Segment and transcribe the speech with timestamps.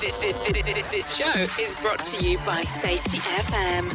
[0.00, 1.30] This, this, this, this show
[1.62, 3.92] is brought to you by Safety FM.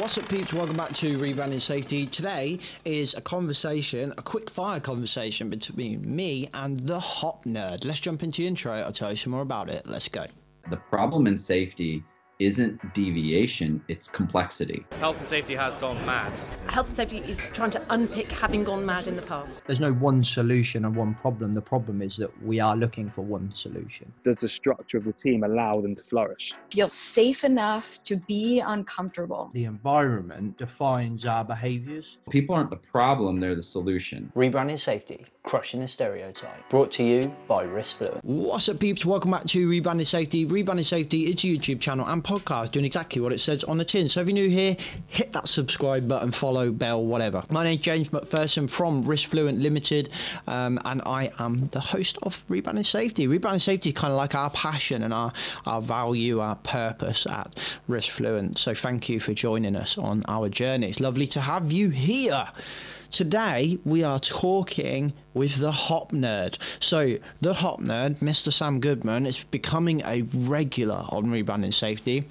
[0.00, 0.54] What's up, peeps?
[0.54, 2.06] Welcome back to Rebranding Safety.
[2.06, 7.84] Today is a conversation, a quick fire conversation between me and the Hop Nerd.
[7.84, 8.72] Let's jump into the intro.
[8.72, 9.84] I'll tell you some more about it.
[9.84, 10.24] Let's go.
[10.70, 12.02] The problem in safety
[12.38, 14.84] isn't deviation, it's complexity.
[14.98, 16.32] Health and safety has gone mad.
[16.68, 19.62] Health and safety is trying to unpick having gone mad in the past.
[19.66, 21.52] There's no one solution and one problem.
[21.52, 24.12] The problem is that we are looking for one solution.
[24.24, 26.54] Does the structure of the team allow them to flourish?
[26.72, 29.50] Feel safe enough to be uncomfortable.
[29.52, 32.18] The environment defines our behaviors.
[32.30, 34.32] People aren't the problem, they're the solution.
[34.34, 36.68] Rebranding Safety, crushing the stereotype.
[36.70, 38.24] Brought to you by Riskfluent.
[38.24, 39.04] What's up, peeps?
[39.04, 40.46] Welcome back to Rebranding Safety.
[40.46, 43.84] Rebranding Safety is a YouTube channel and podcast doing exactly what it says on the
[43.84, 44.08] tin.
[44.08, 44.74] So if you're new here,
[45.06, 47.44] hit that subscribe button, follow, bell, whatever.
[47.50, 50.08] My name's James McPherson from Risk Fluent Limited,
[50.46, 53.28] um, and I am the host of Rebranding Safety.
[53.28, 55.30] Rebranding Safety is kind of like our passion and our,
[55.66, 58.56] our value, our purpose at Risk Fluent.
[58.56, 60.88] So thank you for joining us on our journey.
[60.88, 62.48] It's lovely to have you here.
[63.14, 66.58] Today we are talking with the Hop Nerd.
[66.82, 68.52] So the Hop Nerd, Mr.
[68.52, 72.24] Sam Goodman, is becoming a regular on rebranding safety.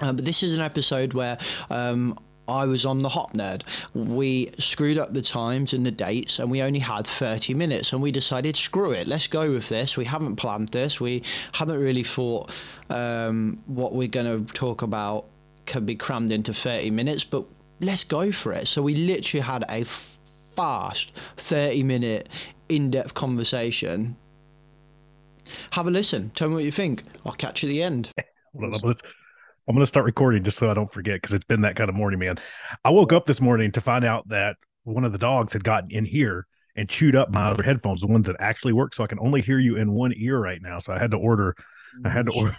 [0.00, 1.36] Um, but this is an episode where
[1.68, 3.64] um, I was on the Hop Nerd.
[3.92, 7.92] We screwed up the times and the dates, and we only had 30 minutes.
[7.92, 9.96] And we decided, screw it, let's go with this.
[9.96, 11.00] We haven't planned this.
[11.00, 12.52] We haven't really thought
[12.88, 15.24] um, what we're going to talk about
[15.66, 17.46] could be crammed into 30 minutes, but
[17.80, 18.66] let's go for it.
[18.68, 22.28] So we literally had a fast 30 minute
[22.68, 24.16] in depth conversation.
[25.72, 26.30] Have a listen.
[26.30, 27.02] Tell me what you think.
[27.26, 28.10] I'll catch you at the end.
[28.62, 28.72] I'm
[29.66, 31.96] I'm gonna start recording just so I don't forget because it's been that kind of
[31.96, 32.38] morning, man.
[32.84, 35.90] I woke up this morning to find out that one of the dogs had gotten
[35.90, 39.06] in here and chewed up my other headphones, the ones that actually work, so I
[39.06, 40.80] can only hear you in one ear right now.
[40.80, 41.54] So I had to order,
[42.04, 42.56] I had to order,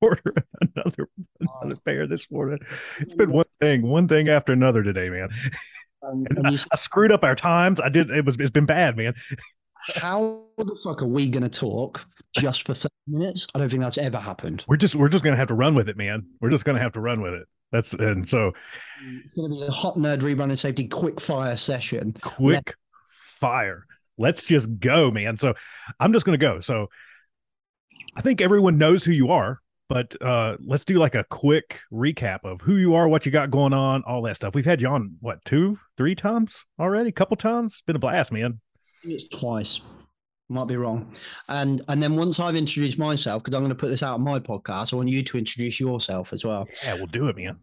[0.00, 1.08] order another
[1.40, 2.58] another pair this morning.
[3.00, 5.28] It's been one thing, one thing after another today, man.
[6.02, 7.80] Um, And and I, you, I screwed up our times.
[7.80, 8.10] I did.
[8.10, 8.36] It was.
[8.38, 9.14] It's been bad, man.
[9.94, 12.04] how the fuck are we going to talk
[12.38, 13.46] just for 30 minutes?
[13.54, 14.64] I don't think that's ever happened.
[14.68, 14.94] We're just.
[14.94, 16.26] We're just gonna have to run with it, man.
[16.40, 17.46] We're just gonna have to run with it.
[17.72, 18.52] That's and so
[19.04, 22.12] It's going to be a Hop Nerd Rebranding Safety quick fire session.
[22.22, 23.86] quick fire.
[24.18, 25.36] Let's just go, man.
[25.36, 25.54] So
[25.98, 26.60] I'm just gonna go.
[26.60, 26.88] So
[28.16, 32.40] I think everyone knows who you are, but uh let's do like a quick recap
[32.44, 34.54] of who you are, what you got going on, all that stuff.
[34.54, 37.74] We've had you on what two, three times already, couple times.
[37.74, 38.60] It's been a blast, man.
[39.04, 39.80] It's twice.
[40.48, 41.12] Might be wrong.
[41.48, 44.22] And and then once I've introduced myself, because I'm going to put this out on
[44.22, 46.68] my podcast, I want you to introduce yourself as well.
[46.84, 47.58] Yeah, we'll do it, man.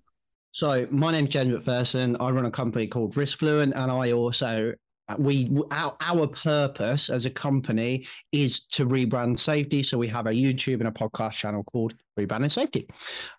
[0.52, 2.18] So my name's James McPherson.
[2.20, 4.74] I run a company called Riskfluent, and I also
[5.18, 9.84] we our, our purpose as a company is to rebrand safety.
[9.84, 12.88] So we have a YouTube and a podcast channel called Rebranding Safety.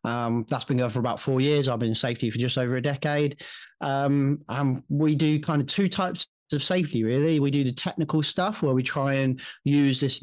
[0.04, 1.68] Um, that's been going for about four years.
[1.68, 3.40] I've been in safety for just over a decade.
[3.80, 8.22] Um, and we do kind of two types of safety really we do the technical
[8.22, 10.22] stuff where we try and use this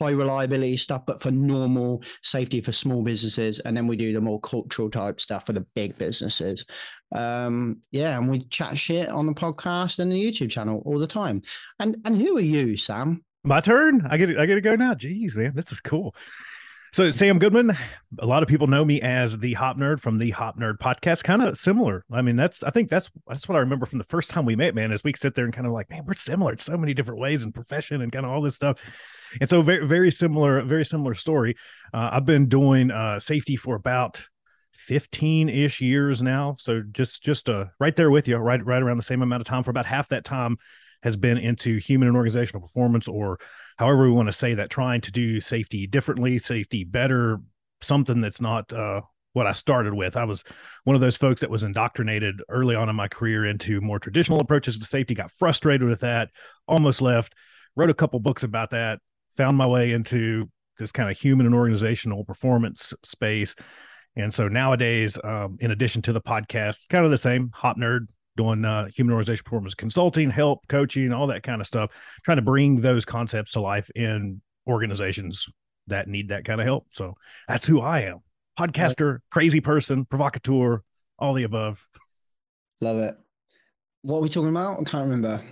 [0.00, 4.20] high reliability stuff but for normal safety for small businesses and then we do the
[4.20, 6.64] more cultural type stuff for the big businesses
[7.14, 11.06] um yeah and we chat shit on the podcast and the youtube channel all the
[11.06, 11.40] time
[11.78, 14.04] and and who are you sam My turn.
[14.10, 14.36] I get.
[14.36, 14.94] I get to go now.
[14.94, 16.16] Jeez, man, this is cool.
[16.92, 17.76] So Sam Goodman,
[18.18, 21.24] a lot of people know me as the Hop Nerd from the Hop Nerd podcast.
[21.24, 22.04] Kind of similar.
[22.10, 24.56] I mean, that's I think that's that's what I remember from the first time we
[24.56, 24.92] met, man.
[24.92, 27.20] As we sit there and kind of like, man, we're similar in so many different
[27.20, 28.78] ways and profession and kind of all this stuff.
[29.40, 31.56] And so very very similar, very similar story.
[31.92, 34.24] Uh, I've been doing uh, safety for about
[34.72, 36.56] 15 ish years now.
[36.58, 39.46] So just just uh, right there with you, right right around the same amount of
[39.46, 39.64] time.
[39.64, 40.56] For about half that time
[41.02, 43.38] has been into human and organizational performance or
[43.78, 47.40] however we want to say that trying to do safety differently safety better
[47.80, 49.00] something that's not uh,
[49.36, 50.16] what i started with.
[50.16, 50.42] I was
[50.84, 54.40] one of those folks that was indoctrinated early on in my career into more traditional
[54.40, 56.30] approaches to safety got frustrated with that
[56.66, 57.34] almost left
[57.76, 58.98] wrote a couple books about that
[59.36, 63.54] found my way into this kind of human and organizational performance space.
[64.16, 68.06] And so nowadays um, in addition to the podcast kind of the same hop nerd
[68.36, 71.90] doing uh, human organization performance consulting, help, coaching, all that kind of stuff,
[72.24, 75.48] trying to bring those concepts to life in organizations
[75.88, 76.86] that need that kind of help.
[76.92, 77.14] So
[77.48, 78.20] that's who I am
[78.58, 80.82] podcaster, crazy person, provocateur,
[81.18, 81.86] all the above.
[82.80, 83.16] love it
[84.02, 85.42] what are we talking about i can't remember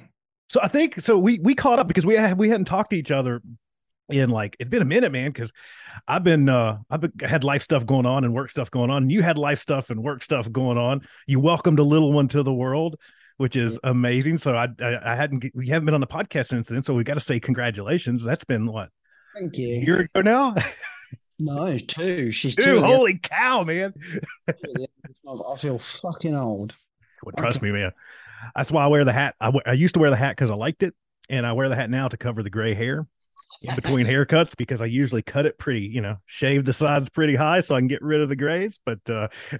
[0.50, 1.18] So I think so.
[1.18, 3.40] We we caught up because we had, we hadn't talked to each other
[4.08, 5.30] in like it'd been a minute, man.
[5.30, 5.52] Because
[6.06, 9.04] I've been uh I've been, had life stuff going on and work stuff going on.
[9.04, 11.02] And you had life stuff and work stuff going on.
[11.26, 12.96] You welcomed a little one to the world,
[13.36, 14.38] which is amazing.
[14.38, 16.82] So I I, I hadn't we haven't been on the podcast since then.
[16.84, 18.22] So we got to say congratulations.
[18.22, 18.90] That's been what
[19.34, 20.54] thank a you year ago now.
[21.38, 22.30] No, two.
[22.30, 22.80] She's Dude, two.
[22.80, 23.94] holy cow, man.
[24.48, 26.74] I feel fucking old.
[27.22, 27.92] Well, trust me, man.
[28.54, 29.34] That's why I wear the hat.
[29.40, 30.94] I, I used to wear the hat because I liked it,
[31.30, 33.06] and I wear the hat now to cover the gray hair
[33.62, 37.34] in between haircuts because I usually cut it pretty, you know, shave the sides pretty
[37.34, 38.78] high so I can get rid of the grays.
[38.84, 39.28] But uh,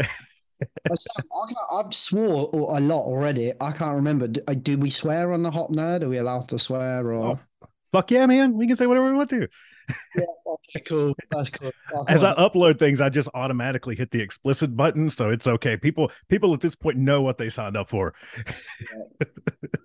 [0.61, 3.53] I, have swore a lot already.
[3.61, 4.29] I can't remember.
[4.29, 6.03] Do, uh, do, we swear on the hop nerd?
[6.03, 7.13] Are we allowed to swear?
[7.13, 9.49] Or oh, fuck yeah, man, we can say whatever we want to.
[9.89, 10.25] Yeah,
[10.75, 11.15] that's cool.
[11.31, 11.73] That's cool.
[12.09, 15.77] As I upload things, I just automatically hit the explicit button, so it's okay.
[15.77, 18.15] People, people at this point know what they signed up for.
[18.37, 19.27] Yeah.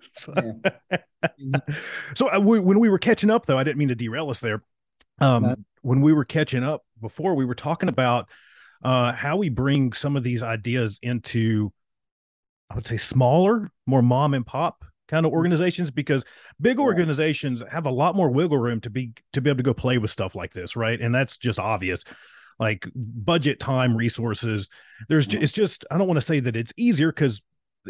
[0.00, 0.60] so,
[1.38, 1.58] yeah.
[2.14, 4.40] so uh, we, when we were catching up, though, I didn't mean to derail us
[4.40, 4.62] there.
[5.20, 8.28] Um, when we were catching up before, we were talking about
[8.82, 11.72] uh, how we bring some of these ideas into,
[12.70, 16.24] I would say, smaller, more mom and pop kind of organizations because
[16.60, 19.74] big organizations have a lot more wiggle room to be to be able to go
[19.74, 21.00] play with stuff like this right?
[21.00, 22.04] And that's just obvious.
[22.58, 24.68] Like budget time resources
[25.08, 27.40] there's just, it's just i don't want to say that it's easier because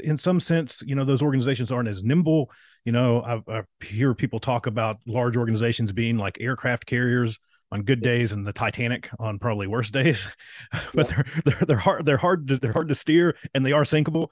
[0.05, 2.51] in some sense you know those organizations aren't as nimble.
[2.85, 7.39] You know I, I hear people talk about large organizations being like aircraft carriers
[7.73, 10.27] on good days and the Titanic on probably worse days.
[10.95, 13.83] but they're they're they're hard they're hard to, they're hard to steer and they are
[13.83, 14.29] sinkable,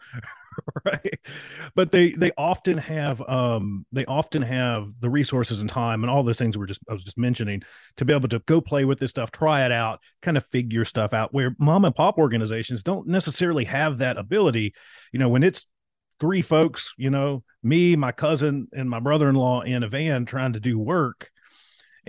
[0.85, 1.21] right?
[1.75, 6.23] But they they often have um they often have the resources and time and all
[6.23, 7.63] those things we are just I was just mentioning
[7.97, 10.85] to be able to go play with this stuff, try it out, kind of figure
[10.85, 11.33] stuff out.
[11.33, 14.75] Where mom and pop organizations don't necessarily have that ability.
[15.13, 15.67] You know, when it's
[16.21, 20.61] three folks, you know, me, my cousin, and my brother-in-law in a van trying to
[20.61, 21.31] do work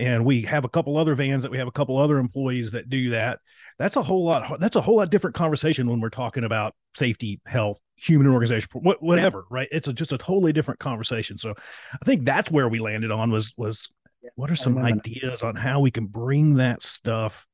[0.00, 2.88] and we have a couple other vans that we have a couple other employees that
[2.88, 3.38] do that
[3.80, 7.40] that's a whole lot that's a whole lot different conversation when we're talking about safety
[7.46, 8.68] health human organization
[9.00, 11.54] whatever right it's a, just a totally different conversation so
[11.94, 13.88] i think that's where we landed on was was
[14.34, 17.46] what are some ideas on how we can bring that stuff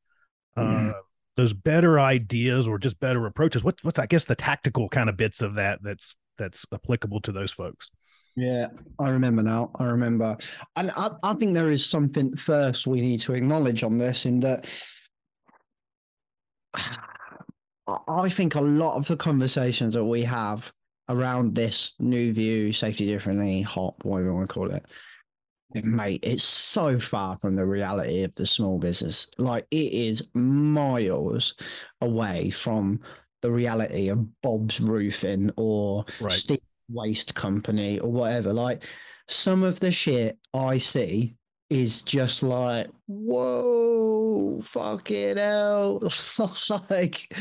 [0.56, 0.90] uh, mm-hmm.
[1.36, 5.16] those better ideas or just better approaches what, what's i guess the tactical kind of
[5.16, 7.88] bits of that that's that's applicable to those folks
[8.38, 8.68] yeah,
[8.98, 9.70] I remember now.
[9.76, 10.36] I remember.
[10.76, 14.40] And I, I think there is something first we need to acknowledge on this in
[14.40, 14.66] that
[18.08, 20.72] I think a lot of the conversations that we have
[21.08, 24.84] around this new view, safety differently, hop, whatever you want to call it,
[25.84, 29.28] mate, it's so far from the reality of the small business.
[29.38, 31.54] Like it is miles
[32.00, 33.00] away from
[33.42, 36.32] the reality of Bob's roofing or right.
[36.32, 38.52] Steve waste company or whatever.
[38.52, 38.84] Like
[39.28, 41.36] some of the shit I see
[41.68, 46.00] is just like, whoa, fuck fucking hell.
[46.90, 47.34] like,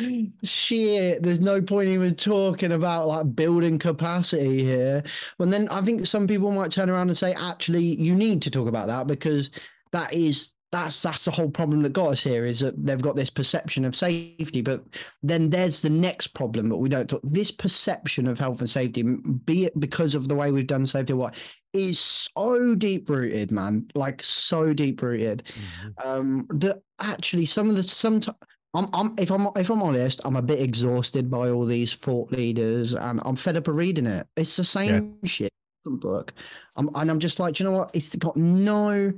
[0.44, 5.04] shit, there's no point even talking about like building capacity here.
[5.40, 8.52] And then I think some people might turn around and say, actually, you need to
[8.52, 9.52] talk about that because
[9.92, 13.16] that is that's that's the whole problem that got us here is that they've got
[13.16, 14.84] this perception of safety but
[15.24, 19.04] then there's the next problem that we don't talk this perception of health and safety
[19.46, 21.36] be it because of the way we've done safety what
[21.74, 26.08] is so deep rooted man like so deep rooted mm-hmm.
[26.08, 28.36] um that actually some of the sometimes
[28.76, 32.30] I'm, I'm if I'm if I'm honest, I'm a bit exhausted by all these thought
[32.34, 34.28] leaders, and I'm fed up of reading it.
[34.36, 35.28] It's the same yeah.
[35.30, 35.54] shit
[35.86, 36.34] book,
[36.76, 37.92] I'm, and I'm just like, you know what?
[37.94, 39.14] It's got no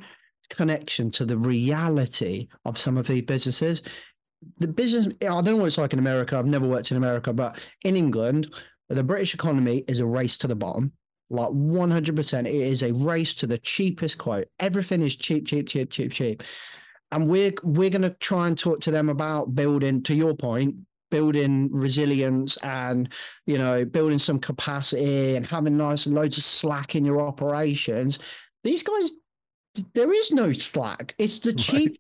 [0.50, 3.82] connection to the reality of some of these businesses.
[4.60, 6.38] The business, I don't know what it's like in America.
[6.38, 8.54] I've never worked in America, but in England,
[8.90, 10.94] the British economy is a race to the bottom.
[11.30, 12.40] Like 100%.
[12.42, 14.48] It is a race to the cheapest quote.
[14.60, 16.44] Everything is cheap, cheap, cheap, cheap, cheap.
[17.12, 20.76] And we're we're going to try and talk to them about building, to your point,
[21.10, 23.10] building resilience and
[23.46, 28.20] you know building some capacity and having nice loads of slack in your operations
[28.64, 29.14] these guys
[29.94, 31.16] there is no slack.
[31.18, 31.98] It's the cheap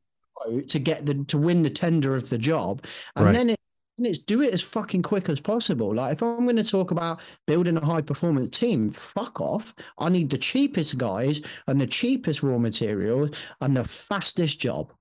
[0.48, 0.68] right.
[0.68, 2.84] to get the to win the tender of the job,
[3.16, 3.34] and right.
[3.34, 3.60] then it,
[3.98, 5.96] and it's do it as fucking quick as possible.
[5.96, 9.74] Like if I'm going to talk about building a high performance team, fuck off.
[9.98, 13.32] I need the cheapest guys and the cheapest raw materials
[13.62, 14.92] and the fastest job,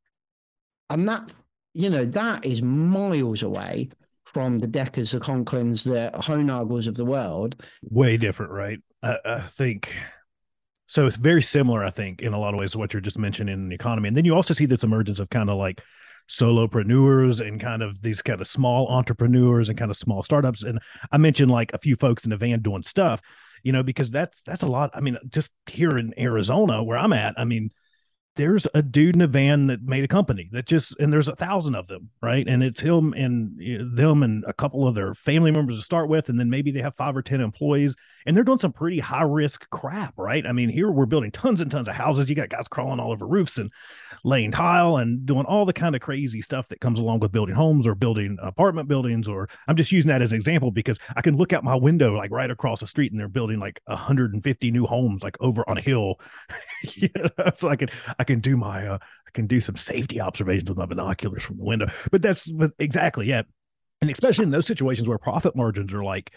[0.91, 1.33] and that
[1.75, 3.91] you know that is miles away
[4.25, 7.63] from the Dekkers, the Conklins, the Hollnagels of the world.
[7.89, 8.79] Way different, right?
[9.03, 9.95] I, I think
[10.87, 13.19] so it's very similar, I think, in a lot of ways to what you're just
[13.19, 14.09] mentioning in the economy.
[14.09, 15.83] And then you also see this emergence of kind of like
[16.29, 20.63] solopreneurs and kind of these kind of small entrepreneurs and kind of small startups.
[20.63, 20.79] And
[21.11, 23.21] I mentioned like a few folks in the van doing stuff,
[23.63, 24.91] you know, because that's that's a lot.
[24.95, 27.71] I mean, just here in Arizona where I'm at, I mean,
[28.37, 31.37] there's a dude in a van that made a company that just and there's a
[31.37, 32.47] thousand of them right?
[32.47, 35.83] And it's him and you know, them and a couple of their family members to
[35.83, 37.95] start with and then maybe they have five or ten employees
[38.27, 40.47] and they're doing some pretty high risk crap right?
[40.47, 42.29] I mean here we're building tons and tons of houses.
[42.29, 43.71] You got guys crawling all over roofs and
[44.25, 47.55] laying tile and doing all the kind of crazy stuff that comes along with building
[47.55, 51.23] homes or building apartment buildings or i'm just using that as an example because i
[51.23, 54.71] can look out my window like right across the street and they're building like 150
[54.71, 56.21] new homes like over on a hill.
[56.95, 57.77] You know, so i
[58.19, 61.57] i can do my uh, I can do some safety observations with my binoculars from
[61.57, 61.87] the window.
[62.11, 63.43] But that's but exactly yeah.
[64.03, 66.33] And especially in those situations where profit margins are like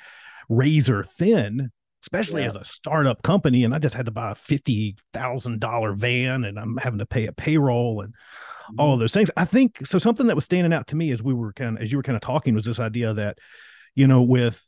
[0.48, 1.72] razor thin,
[2.04, 2.48] especially Yeah.
[2.48, 6.46] as a startup company, and I just had to buy a fifty thousand dollar van
[6.46, 8.14] and I'm having to pay a payroll and
[8.78, 9.32] all of those things.
[9.36, 9.98] I think so.
[9.98, 12.04] Something that was standing out to me as we were kind of as you were
[12.04, 13.38] kind of talking was this idea that,
[13.96, 14.66] you know, with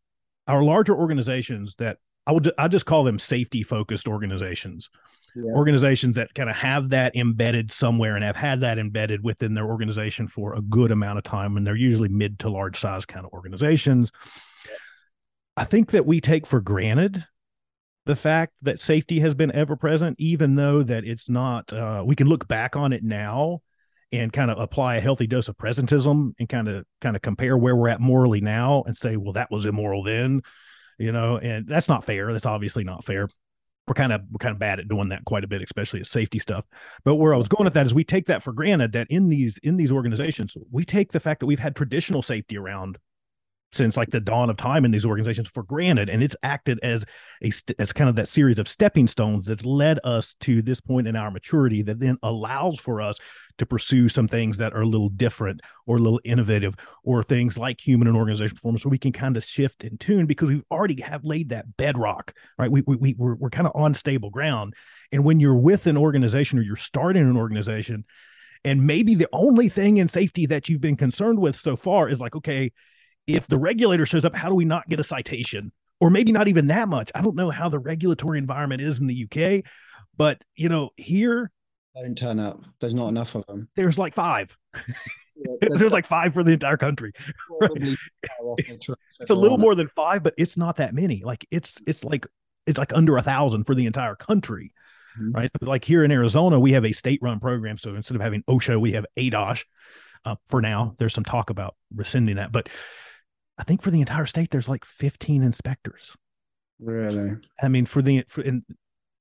[0.47, 1.97] our larger organizations that
[2.27, 4.89] I would I just call them safety focused organizations
[5.35, 5.53] Yeah.
[5.53, 9.65] organizations that kind of have that embedded somewhere and have had that embedded within their
[9.65, 13.25] organization for a good amount of time and they're usually mid to large size kind
[13.25, 14.11] of organizations.
[15.55, 17.25] I think that we take for granted
[18.05, 22.15] the fact that safety has been ever present even though that it's not uh, we
[22.15, 23.61] can look back on it now
[24.11, 27.57] and kind of apply a healthy dose of presentism and kind of kind of compare
[27.57, 30.41] where we're at morally now and say well that was immoral then
[30.97, 32.31] you know and that's not fair.
[32.31, 33.29] That's obviously not fair
[33.87, 36.07] we're kind of we're kind of bad at doing that quite a bit especially at
[36.07, 36.65] safety stuff.
[37.03, 39.29] But where i was going with that is we take that for granted that in
[39.29, 42.97] these in these organizations we take the fact that we've had traditional safety around
[43.73, 47.05] since like the dawn of time in these organizations for granted and it's acted as
[47.43, 51.07] a as kind of that series of stepping stones that's led us to this point
[51.07, 53.17] in our maturity that then allows for us
[53.57, 57.57] to pursue some things that are a little different or a little innovative or things
[57.57, 60.63] like human and organizational performance where we can kind of shift and tune because we've
[60.71, 62.71] already have laid that bedrock right?
[62.71, 64.75] We, we, we we're, we're kind of on stable ground.
[65.11, 68.05] And when you're with an organization or you're starting an organization
[68.63, 72.19] and maybe the only thing in safety that you've been concerned with so far is
[72.19, 72.71] like okay
[73.27, 75.71] if the regulator shows up how do we not get a citation?
[75.99, 77.11] Or maybe not even that much.
[77.13, 79.63] I don't know how the regulatory environment is in the uk
[80.17, 81.51] but you know here
[81.95, 82.59] Don't turn up.
[82.81, 83.69] There's not enough of them.
[83.75, 84.55] there's like five.
[85.43, 87.13] Yeah, there's like five for the entire country
[87.59, 90.93] probably far off the truth it's a little more than five but it's not that
[90.93, 91.23] many.
[91.23, 92.27] Like it's it's like
[92.67, 94.71] it's like under a thousand for the entire country
[95.19, 95.33] Mhm.
[95.33, 95.49] right?
[95.59, 97.77] But like here in arizona we have a state-run program.
[97.79, 99.63] So instead of having osha we have adosh
[100.25, 100.95] uh, for now.
[100.99, 102.51] There's some talk about rescinding that.
[102.51, 102.69] But
[103.57, 106.15] i think for the entire state there's like 15 inspectors
[106.81, 107.37] Really?
[107.61, 108.65] I mean, for the for, in,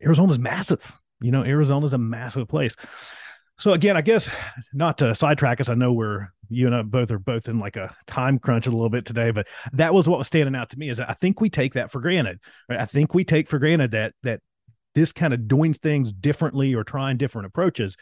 [0.03, 0.99] Arizona's massive.
[1.21, 2.75] You know, Arizona's a massive place.
[3.59, 4.31] So again, I guess
[4.73, 5.69] not to sidetrack us.
[5.69, 8.71] I know we're you and I both are both in like a time crunch a
[8.71, 10.89] little bit today, but that was what was standing out to me.
[10.89, 12.41] Is I think we take that for granted.
[12.69, 12.81] Right?
[12.81, 14.41] I think we take for granted that that
[14.95, 17.97] this kind of doing things differently or trying different approaches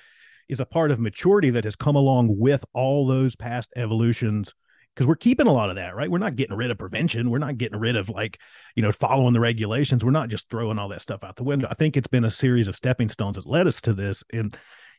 [0.49, 4.55] is a part of maturity that has come along with all those past evolutions
[4.95, 6.11] because we're keeping a lot of that, right?
[6.11, 7.31] We're not getting rid of prevention.
[7.31, 8.39] We're not getting rid of like,
[8.75, 10.05] you know, following the regulations.
[10.05, 11.69] We're not just throwing all that stuff out the window.
[11.71, 14.25] I think it's been a series of stepping stones that led us to this.
[14.31, 14.53] In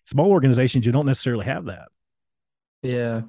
[0.05, 1.89] small organizations, you don't necessarily have that.
[2.81, 3.21] Yeah.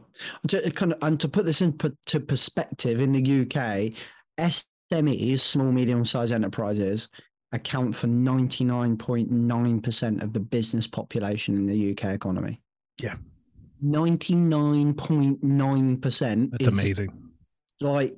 [0.48, 3.92] To uh, kind of, and to put this into perspective, in the UK,
[4.38, 7.08] SMEs, small medium sized enterprises,
[7.52, 12.62] account for 99.9% of the business population in the UK economy.
[13.00, 13.16] Yeah.
[13.84, 17.12] 99.9% That's amazing.
[17.80, 18.16] like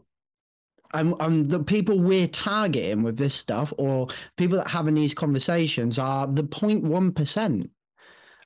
[0.95, 5.99] and, and the people we're targeting with this stuff or people that having these conversations
[5.99, 7.71] are the 0.1%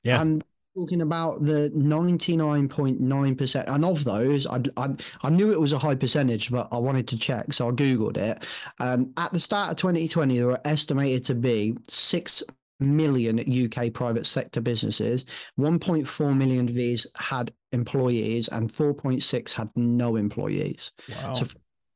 [0.03, 0.21] Yeah.
[0.21, 0.41] and
[0.75, 4.89] talking about the 99.9% and of those I, I
[5.23, 8.17] i knew it was a high percentage but i wanted to check so i googled
[8.17, 8.45] it
[8.79, 12.43] um, at the start of 2020 there were estimated to be 6
[12.79, 15.25] million uk private sector businesses
[15.59, 21.33] 1.4 million of these had employees and 4.6 had no employees Wow.
[21.33, 21.47] so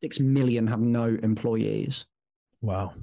[0.04, 2.06] 6 million have no employees
[2.62, 2.94] wow.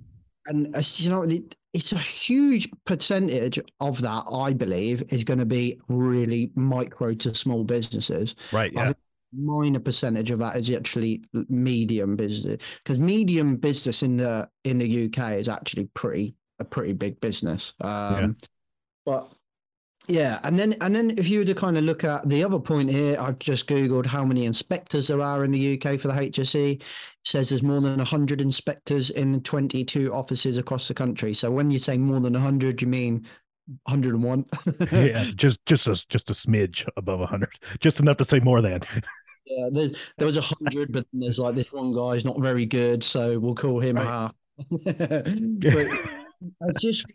[0.47, 1.25] and uh, you know
[1.73, 7.35] it's a huge percentage of that i believe is going to be really micro to
[7.35, 8.73] small businesses Right.
[8.73, 8.93] Yeah.
[9.33, 15.05] minor percentage of that is actually medium business because medium business in the in the
[15.05, 18.37] uk is actually pretty a pretty big business um
[19.05, 19.31] but
[20.09, 22.59] yeah and then and then if you were to kind of look at the other
[22.59, 26.15] point here i've just googled how many inspectors there are in the uk for the
[26.15, 26.83] hse it
[27.25, 31.79] says there's more than 100 inspectors in 22 offices across the country so when you
[31.79, 33.27] say more than 100 you mean
[33.85, 34.47] 101
[34.93, 35.25] yeah.
[35.37, 37.51] Just just a just a smidge above hundred.
[37.81, 38.81] Just enough to say more than.
[39.51, 42.67] Yeah, there's, there was a hundred, but then there's like this one guy's not very
[42.67, 44.05] good, so we'll call him Right.
[44.05, 44.35] half.
[44.85, 45.87] but
[46.63, 47.07] it's just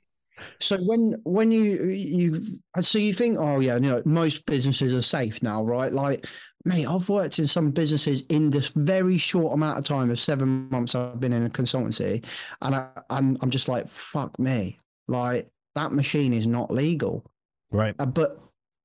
[0.60, 2.42] So when when you you
[2.80, 5.92] so you think oh yeah you know most businesses are safe now right?
[5.92, 6.26] Like
[6.66, 10.70] mate I've worked in some businesses in this very short amount of time of seven
[10.70, 12.26] months I've been in a consultancy
[12.62, 14.78] and I I'm, I'm just like fuck me.
[15.08, 17.26] Like that machine is not legal.
[17.72, 17.96] Right.
[18.00, 18.40] uh, but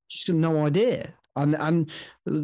[0.08, 1.14] just no idea.
[1.36, 1.90] And and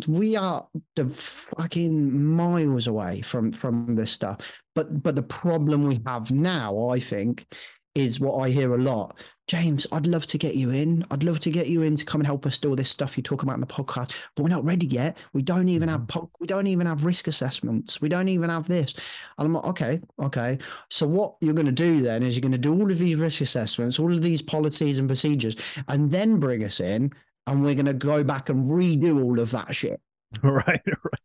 [0.07, 4.39] we are the fucking miles away from from this stuff.
[4.75, 7.47] But but the problem we have now i think
[7.95, 11.39] is what i hear a lot james i'd love to get you in i'd love
[11.39, 13.43] to get you in to come and help us do all this stuff you talk
[13.43, 16.21] about in the podcast but we're not ready yet we don't even have mm-hmm.
[16.21, 18.95] po- we don't even have risk assessments we don't even have this
[19.39, 20.59] and i'm like okay okay
[20.91, 23.17] so what you're going to do then is you're going to do all of these
[23.17, 25.57] risk assessments all of these policies and procedures
[25.89, 27.13] and then bring us in
[27.47, 30.01] and we're going to go back and redo all of that shit.
[30.43, 30.67] right.
[30.67, 31.24] Right.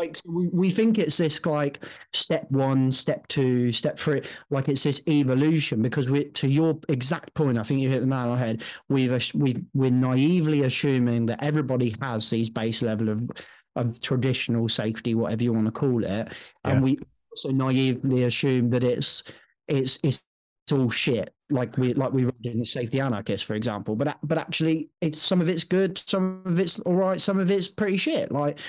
[0.00, 4.68] Like so we, we think it's this like step one, step two, step three, like
[4.68, 8.30] it's this evolution because we to your exact point, I think you hit the nail
[8.30, 8.62] on the head.
[8.88, 13.30] We've we we're naively assuming that everybody has these base level of
[13.76, 16.26] of traditional safety, whatever you want to call it, Yeah.
[16.64, 16.98] and we
[17.30, 19.22] also naively assume that it's
[19.68, 20.24] it's it's
[20.72, 24.38] all shit like we like we read in the safety anarchist for example but but
[24.38, 27.96] actually it's some of it's good some of it's all right some of it's pretty
[27.96, 28.60] shit like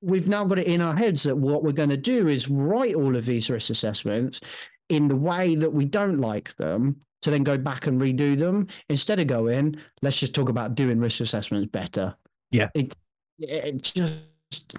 [0.00, 2.94] we've now got it in our heads that what we're going to do is write
[2.94, 4.40] all of these risk assessments
[4.88, 8.66] in the way that we don't like them to then go back and redo them
[8.88, 12.14] instead of going let's just talk about doing risk assessments better
[12.50, 12.68] Yeah.
[12.74, 12.94] it
[13.38, 14.14] it just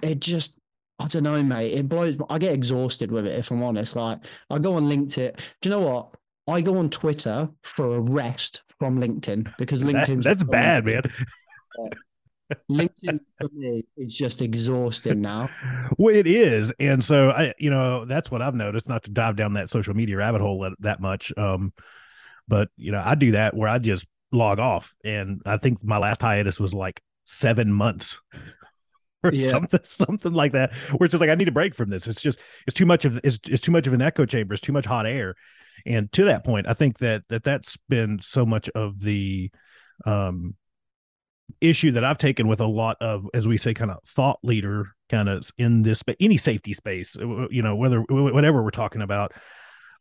[0.02, 0.54] it just
[1.00, 1.74] I don't know, mate.
[1.74, 2.16] It blows.
[2.28, 3.94] I get exhausted with it if I'm honest.
[3.94, 4.18] Like
[4.50, 5.36] I go on LinkedIn.
[5.60, 6.08] Do you know what?
[6.52, 10.24] I go on Twitter for a rest from LinkedIn because That- LinkedIn.
[10.24, 11.02] that's bad, man.
[12.70, 15.48] LinkedIn for me is just exhausting now.
[15.96, 18.88] Well, it is, and so I, you know, that's what I've noticed.
[18.88, 21.72] Not to dive down that social media rabbit hole that, much, um,
[22.46, 25.98] but you know, I do that where I just log off, and I think my
[25.98, 28.18] last hiatus was like seven months.
[29.24, 29.48] Or Yeah.
[29.48, 30.72] something, something like that.
[30.92, 32.06] Where it's just like I need a break from this.
[32.06, 32.38] It's just
[32.68, 34.54] it's too much of it's, it's too much of an echo chamber.
[34.54, 35.34] It's too much hot air.
[35.84, 39.50] And to that point, I think that that that's been so much of the
[40.06, 40.54] um
[41.60, 44.94] issue that I've taken with a lot of, as we say, kind of thought leader
[45.08, 49.02] kind of in this, but any safety space, uh, you know, whether whatever we're talking
[49.02, 49.32] about,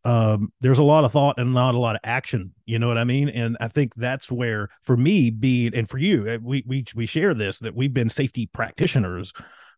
[0.05, 2.53] um, there's a lot of thought and not a lot of action.
[2.65, 3.29] You know what I mean?
[3.29, 7.05] And I think that's where, for me, being and for you, uh, we we we
[7.05, 9.33] share this that we've been safety practitioners,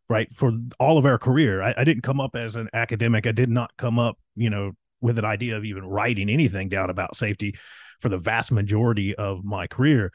[0.10, 1.62] right, for all of our career.
[1.62, 3.26] I, I didn't come up as an academic.
[3.26, 6.90] I did not come up, you know, with an idea of even writing anything down
[6.90, 7.56] about safety
[8.00, 10.12] for the vast majority of my career.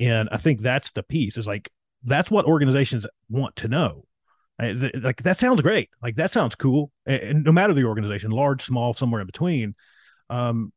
[0.00, 1.70] And I think that's the piece is like,
[2.02, 4.06] that's what organizations want to know.
[4.58, 5.90] Like, that sounds great.
[6.02, 6.90] Like, that sounds cool.
[7.06, 9.74] And no matter the organization, large, small, somewhere in between,
[10.28, 10.72] um,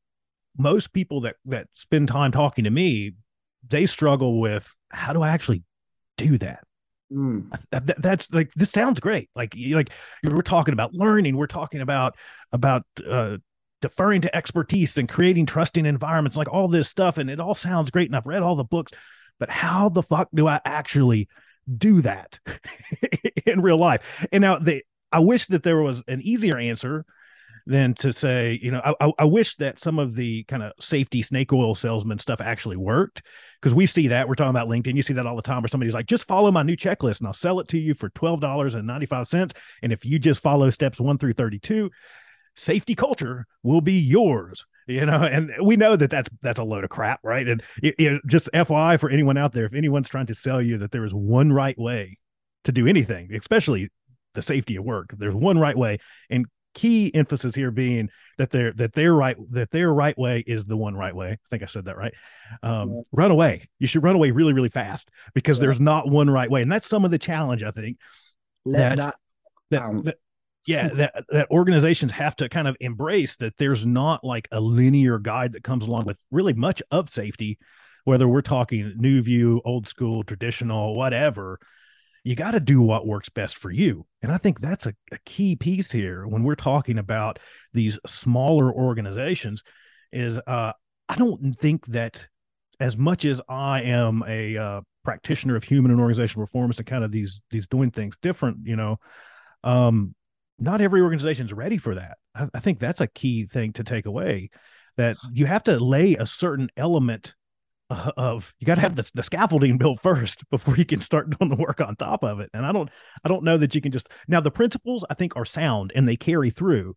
[0.57, 3.13] most people that, that spend time talking to me,
[3.67, 5.63] they struggle with how do I actually
[6.17, 6.63] do that?
[7.11, 7.49] Mm.
[7.71, 9.91] That- that's like this sounds great like like
[10.23, 12.15] we're talking about learning we're talking about
[12.51, 13.37] about uh
[13.83, 17.91] deferring to expertise and creating trusting environments like all this stuff and it all sounds
[17.91, 18.93] great and i've read all the books
[19.39, 21.27] but how the fuck do i actually
[21.77, 22.39] do that
[23.45, 27.05] in real life and now they i wish that there was an easier answer
[27.65, 31.21] than to say, you know, I, I, wish that some of the kind of safety
[31.21, 33.21] snake oil salesman stuff actually worked
[33.61, 34.95] because we see that we're talking about LinkedIn.
[34.95, 37.27] You see that all the time where somebody's like, just follow my new checklist and
[37.27, 38.91] I'll sell it to you for twelve dollars and
[39.93, 41.89] if you just follow steps one through thirty two,
[42.55, 44.65] safety culture will be yours.
[44.85, 47.47] You know, and we know that that's that's a load of crap, right?
[47.47, 50.77] And it, it, just FYI for anyone out there, if anyone's trying to sell you
[50.79, 52.17] that there is one right way
[52.65, 53.89] to do anything, especially
[54.33, 58.73] the safety of work, there's one right way, and key emphasis here being that their
[58.73, 61.29] that their right that their right way is the one right way.
[61.29, 62.13] I think I said that right.
[62.61, 63.01] Um, Yeah.
[63.13, 63.69] Run away.
[63.79, 65.67] You should run away really really fast because Yeah.
[65.67, 67.99] there's not one right way, and that's some of the challenge I think
[68.65, 69.15] Let That- that,
[69.69, 70.15] that, that-
[70.65, 75.19] yeah that that organizations have to kind of embrace that there's not like a linear
[75.19, 77.57] guide that comes along with really much of safety
[78.03, 81.59] whether we're talking new view old school traditional whatever.
[82.23, 84.05] You got to do what works best for you.
[84.21, 87.39] And i think that's a, a key piece here when we're talking about
[87.73, 89.63] these smaller organizations
[90.11, 90.71] is uh
[91.09, 92.27] i don't think that
[92.79, 97.03] as much as i am a uh, practitioner of human and organizational performance and kind
[97.03, 98.97] of these these doing things different you know
[99.65, 100.15] um
[100.59, 102.17] not every organization is ready for that.
[102.35, 104.49] I, I think that's a key thing to take away
[104.97, 107.33] that you have to lay a certain element
[107.89, 111.29] uh, of you got to have the, the scaffolding built first before you can start
[111.37, 112.49] doing the work on top of it.
[112.53, 112.89] And i don't
[113.23, 116.07] i don't know that you can just now the principles i think are sound and
[116.07, 116.95] they carry through.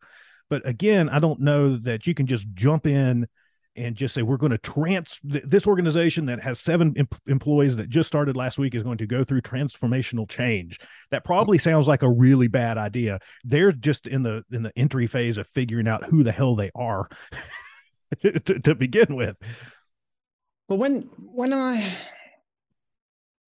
[0.48, 3.26] But again i don't know that you can just jump in
[3.76, 7.88] and just say we're going to trans this organization that has seven em- employees that
[7.88, 10.80] just started last week is going to go through transformational change.
[11.10, 13.20] That probably sounds like a really bad idea.
[13.44, 16.70] They're just in the in the entry phase of figuring out who the hell they
[16.74, 17.08] are
[18.20, 19.36] to, to begin with.
[20.68, 21.86] But when when i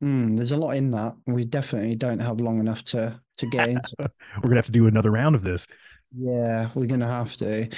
[0.00, 1.16] hmm, there's a lot in that.
[1.26, 4.86] We definitely don't have long enough to to get into we're gonna have to do
[4.86, 5.66] another round of this.
[6.16, 7.68] Yeah we're gonna have to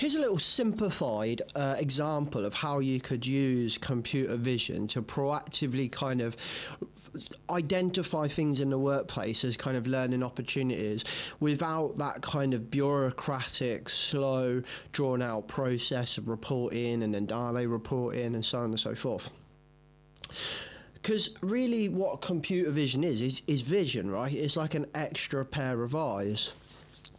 [0.00, 5.92] Here's a little simplified uh, example of how you could use computer vision to proactively
[5.92, 6.38] kind of
[7.50, 11.04] identify things in the workplace as kind of learning opportunities
[11.38, 18.34] without that kind of bureaucratic, slow, drawn out process of reporting and then daily reporting
[18.34, 19.30] and so on and so forth.
[20.94, 24.32] Because really what computer vision is, is is vision right?
[24.32, 26.52] It's like an extra pair of eyes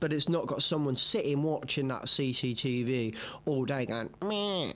[0.01, 4.73] but it's not got someone sitting watching that CCTV all day going, Meh.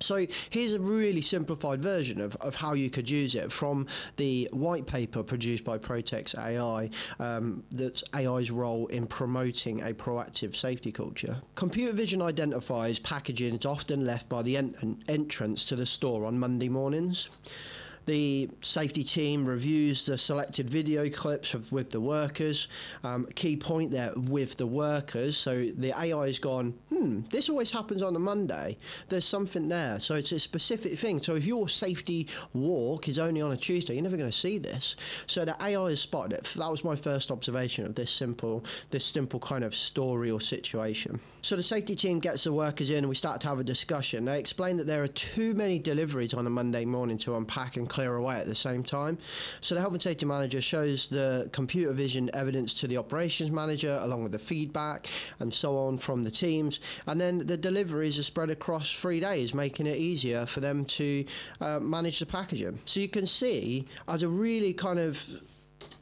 [0.00, 4.48] So here's a really simplified version of, of how you could use it from the
[4.52, 6.90] white paper produced by Protex AI
[7.24, 11.40] um, that's AI's role in promoting a proactive safety culture.
[11.54, 16.36] Computer vision identifies packaging is often left by the en- entrance to the store on
[16.36, 17.28] Monday mornings.
[18.06, 22.68] The safety team reviews the selected video clips of, with the workers.
[23.04, 25.36] Um, key point there with the workers.
[25.36, 28.76] So the AI has gone, hmm, this always happens on a Monday.
[29.08, 30.00] There's something there.
[30.00, 31.22] So it's a specific thing.
[31.22, 34.58] So if your safety walk is only on a Tuesday, you're never going to see
[34.58, 34.96] this.
[35.26, 36.44] So the AI has spotted it.
[36.56, 41.20] That was my first observation of this simple, this simple kind of story or situation.
[41.44, 44.24] So the safety team gets the workers in and we start to have a discussion.
[44.24, 47.88] They explain that there are too many deliveries on a Monday morning to unpack and
[47.88, 49.18] clear away at the same time.
[49.60, 53.98] So the health and safety manager shows the computer vision evidence to the operations manager
[54.02, 55.08] along with the feedback
[55.40, 56.78] and so on from the teams.
[57.08, 61.24] And then the deliveries are spread across three days, making it easier for them to
[61.60, 62.78] uh, manage the packaging.
[62.84, 65.42] So you can see as a really kind of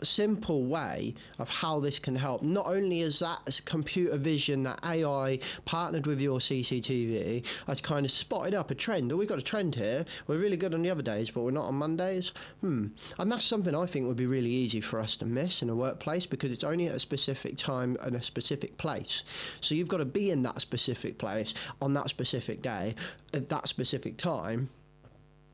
[0.06, 2.42] simple way of how this can help.
[2.42, 8.12] Not only is that computer vision, that AI partnered with your CCTV, has kind of
[8.12, 9.12] spotted up a trend.
[9.12, 10.04] Oh, we've got a trend here.
[10.26, 12.32] We're really good on the other days, but we're not on Mondays.
[12.60, 12.88] Hmm.
[13.18, 15.74] And that's something I think would be really easy for us to miss in a
[15.74, 19.22] workplace because it's only at a specific time and a specific place.
[19.60, 22.94] So you've got to be in that specific place on that specific day
[23.32, 24.68] at that specific time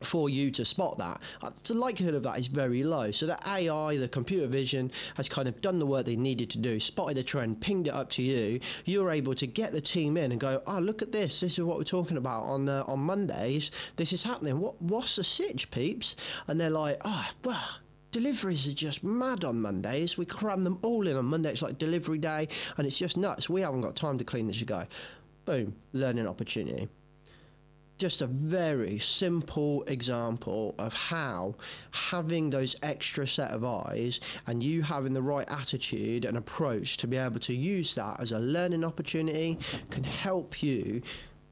[0.01, 1.21] for you to spot that.
[1.41, 3.11] Uh, the likelihood of that is very low.
[3.11, 6.57] So the AI, the computer vision, has kind of done the work they needed to
[6.57, 8.59] do, spotted the trend, pinged it up to you.
[8.85, 11.39] You're able to get the team in and go, oh, look at this.
[11.39, 13.71] This is what we're talking about on uh, on Mondays.
[13.95, 14.59] This is happening.
[14.59, 16.15] What what's the sitch, peeps?
[16.47, 17.79] And they're like, oh, well
[18.09, 20.17] deliveries are just mad on Mondays.
[20.17, 21.51] We cram them all in on Monday.
[21.51, 23.49] It's like delivery day, and it's just nuts.
[23.49, 24.85] We haven't got time to clean you go.
[25.45, 26.87] Boom, learning opportunity
[27.97, 31.55] just a very simple example of how
[31.91, 37.07] having those extra set of eyes and you having the right attitude and approach to
[37.07, 39.57] be able to use that as a learning opportunity
[39.89, 41.01] can help you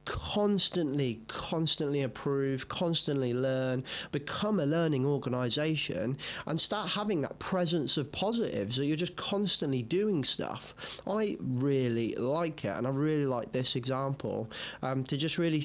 [0.06, 8.12] constantly, constantly improve, constantly learn, become a learning organization, and start having that presence of
[8.12, 11.02] positives So you're just constantly doing stuff.
[11.08, 14.50] I really like it, and I really like this example
[14.84, 15.64] um, to just really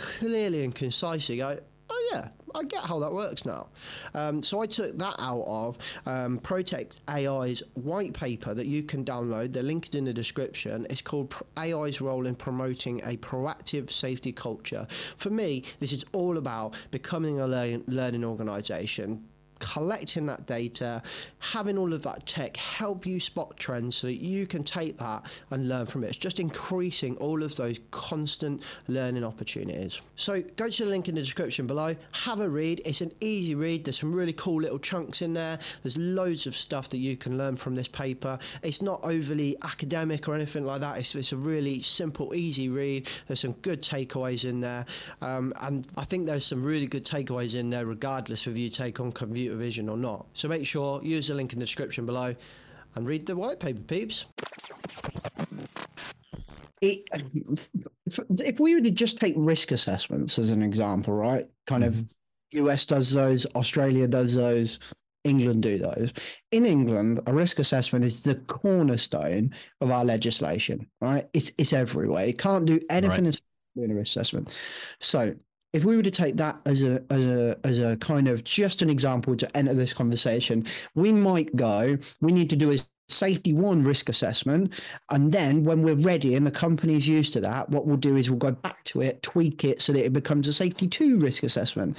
[0.00, 1.58] clearly and concisely go,
[1.90, 3.68] oh yeah, I get how that works now.
[4.14, 9.04] Um, so I took that out of um, Protex AI's white paper that you can
[9.04, 9.52] download.
[9.52, 10.86] The link is in the description.
[10.88, 14.86] It's called AI's role in promoting a proactive safety culture.
[14.88, 19.24] For me, this is all about becoming a learn- learning organization,
[19.60, 21.02] collecting that data,
[21.38, 25.24] having all of that tech help you spot trends so that you can take that
[25.50, 26.08] and learn from it.
[26.08, 30.00] It's just increasing all of those constant learning opportunities.
[30.16, 32.82] So go to the link in the description below, have a read.
[32.84, 33.84] It's an easy read.
[33.84, 35.58] There's some really cool little chunks in there.
[35.82, 38.38] There's loads of stuff that you can learn from this paper.
[38.62, 40.98] It's not overly academic or anything like that.
[40.98, 43.08] It's, it's a really simple, easy read.
[43.26, 44.86] There's some good takeaways in there.
[45.20, 49.00] Um, and I think there's some really good takeaways in there, regardless of you take
[49.00, 50.26] on computer computer vision or not.
[50.34, 52.34] So make sure, use the link in the description below
[52.94, 54.26] and read the white paper, peeps.
[56.80, 57.04] It,
[58.38, 61.46] if we were to just take risk assessments as an example, right?
[61.66, 62.00] Kind mm-hmm.
[62.00, 64.78] of US does those, Australia does those,
[65.24, 66.12] England do those.
[66.50, 71.28] In England, a risk assessment is the cornerstone of our legislation, right?
[71.34, 72.26] It's, it's everywhere.
[72.26, 73.36] You can't do anything right.
[73.76, 74.56] in a risk assessment.
[74.98, 75.34] So
[75.72, 78.82] if we were to take that as a as a as a kind of just
[78.82, 81.96] an example to enter this conversation, we might go.
[82.20, 82.76] We need to do a
[83.08, 84.80] safety one risk assessment.
[85.10, 88.30] And then when we're ready and the company's used to that, what we'll do is
[88.30, 91.42] we'll go back to it, tweak it so that it becomes a safety two risk
[91.42, 91.98] assessment.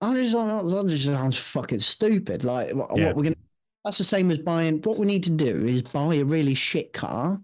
[0.00, 2.44] I just that just sounds fucking stupid.
[2.44, 3.06] Like what, Yeah.
[3.06, 3.36] what we're gonna
[3.84, 6.92] that's the same as buying what we need to do is buy a really shit
[6.92, 7.40] car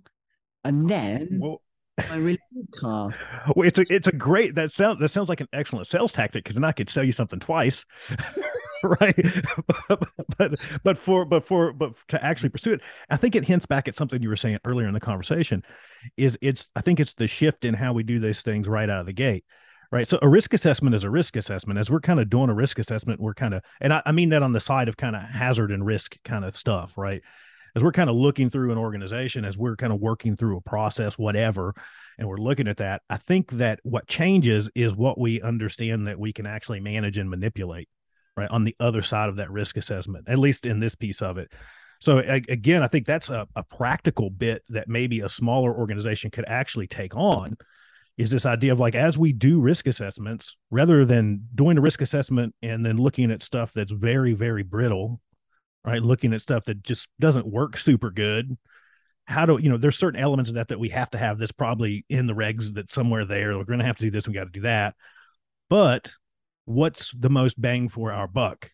[0.65, 1.63] and then Well,
[1.99, 3.15] a really good car.
[3.55, 6.45] well, it's a it's a great that sounds that sounds like an excellent sales tactic
[6.45, 7.85] because then I could sell you something twice,
[8.83, 9.17] right?
[10.39, 13.89] but but for but for but to actually pursue it, I think it hints back
[13.89, 15.63] at something you were saying earlier in the conversation.
[16.17, 19.01] Is it's I think it's the shift in how we do these things right out
[19.01, 19.45] of the gate.
[19.93, 20.07] Right.
[20.07, 21.79] So a risk assessment is a risk assessment.
[21.79, 24.31] As we're kind of doing a risk assessment, we're kind of, and I, I mean
[24.31, 27.23] that on the side of kind of hazard and risk kind of stuff, right?
[27.77, 30.63] As we're kind of looking through an organization, as we're kind of working through a
[30.63, 31.75] process, whatever,
[32.19, 36.19] and we're looking at that, I think that what changes is what we understand that
[36.19, 37.91] we can actually manage and manipulate,
[38.35, 38.49] right?
[38.49, 41.53] On the other side of that risk assessment, at least in this piece of it.
[42.01, 46.47] So again, I think that's a, a practical bit that maybe a smaller organization could
[46.49, 47.59] actually take on
[48.17, 52.01] is this idea of like as we do risk assessments, rather than doing a risk
[52.01, 55.21] assessment and then looking at stuff that's very, very brittle,
[55.87, 56.03] right?
[56.03, 58.59] Looking at stuff that just doesn't work super good.
[59.25, 61.53] How do you know there's certain elements of that that we have to have this
[61.53, 64.35] probably in the regs that somewhere there we're going to have to do this we
[64.35, 64.95] got to do that
[65.69, 66.13] but
[66.65, 68.71] what's the most bang for our buck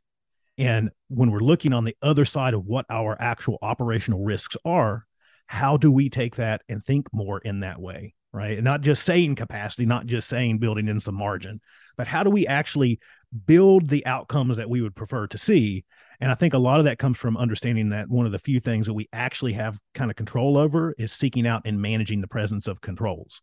[0.58, 5.06] and when we're looking on the other side of what our actual operational risks are
[5.46, 9.04] how do we take that and think more in that way right and not just
[9.04, 11.62] saying capacity not just saying building in some margin
[11.96, 13.00] but how do we actually
[13.46, 15.84] build the outcomes that we would prefer to see
[16.20, 18.60] and i think a lot of that comes from understanding that one of the few
[18.60, 22.28] things that we actually have kind of control over is seeking out and managing the
[22.28, 23.40] presence of controls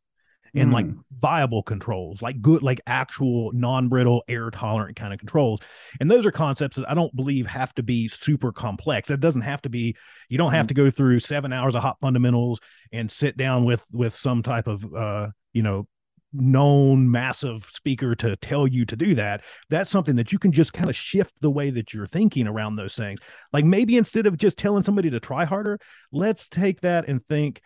[0.56, 0.86] and like
[1.19, 5.60] viable controls, like good, like actual non-brittle, error tolerant kind of controls.
[5.99, 9.10] And those are concepts that I don't believe have to be super complex.
[9.10, 9.95] That doesn't have to be,
[10.28, 12.60] you don't have to go through seven hours of HOP fundamentals
[12.91, 15.88] and sit down with with some type of uh, you know,
[16.34, 19.44] known massive speaker to tell you to do that.
[19.70, 22.76] That's something that you can just kind of shift the way that you're thinking around
[22.76, 23.20] those things.
[23.52, 25.80] Like maybe instead of just telling somebody to try harder,
[26.12, 27.62] let's take that and think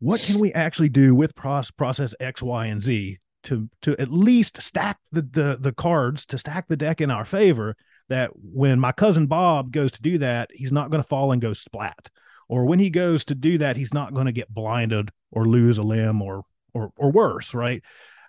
[0.00, 4.60] what can we actually do with process, X, Y, and Z to to at least
[4.60, 7.76] stack the, the the cards to stack the deck in our favor
[8.08, 11.40] that when my cousin Bob goes to do that, he's not going to fall and
[11.40, 12.10] go splat.
[12.48, 15.78] Or when he goes to do that, he's not going to get blinded or lose
[15.78, 17.82] a limb or or or worse, right?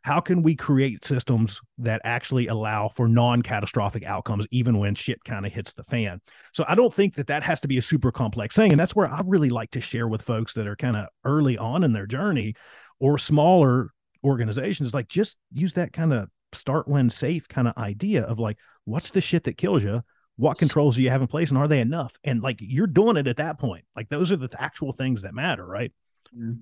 [0.03, 5.47] How can we create systems that actually allow for non-catastrophic outcomes even when shit kind
[5.47, 6.21] of hits the fan?
[6.53, 8.95] So I don't think that that has to be a super complex thing, and that's
[8.95, 11.93] where I really like to share with folks that are kind of early on in
[11.93, 12.53] their journey
[12.99, 13.89] or smaller
[14.23, 18.57] organizations like just use that kind of start when safe kind of idea of like
[18.85, 20.01] what's the shit that kills you
[20.37, 22.13] what controls do you have in place and are they enough?
[22.23, 23.85] And like you're doing it at that point.
[23.95, 25.91] Like those are the actual things that matter right
[26.37, 26.59] mm.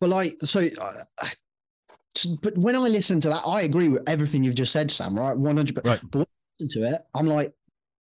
[0.00, 1.26] Well, like, so, uh,
[2.42, 5.36] but when I listen to that, I agree with everything you've just said, Sam, right?
[5.36, 5.84] 100%.
[5.84, 6.00] Right.
[6.10, 7.52] But when I listen to it, I'm like,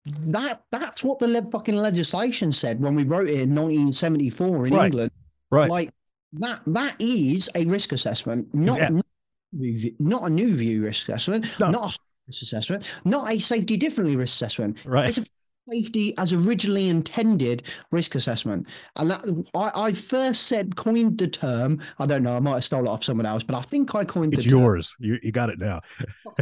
[0.07, 4.75] that that's what the le- fucking legislation said when we wrote it in 1974 in
[4.75, 4.87] Right.
[4.87, 5.11] England.
[5.51, 5.91] right Like,
[6.35, 8.89] that that is a risk assessment, not, Yeah.
[8.89, 9.05] not,
[9.53, 11.71] a new view- not a new view risk assessment, No.
[11.71, 14.79] not a risk assessment, not a safety differently risk assessment.
[14.85, 15.25] right It's a
[15.71, 18.67] safety as originally intended risk assessment.
[18.97, 21.81] And that I, I first said coined the term.
[21.99, 24.05] I don't know, I might have stole it off someone else, but I think I
[24.05, 24.61] coined it's the term.
[24.61, 25.81] yours you, you got it now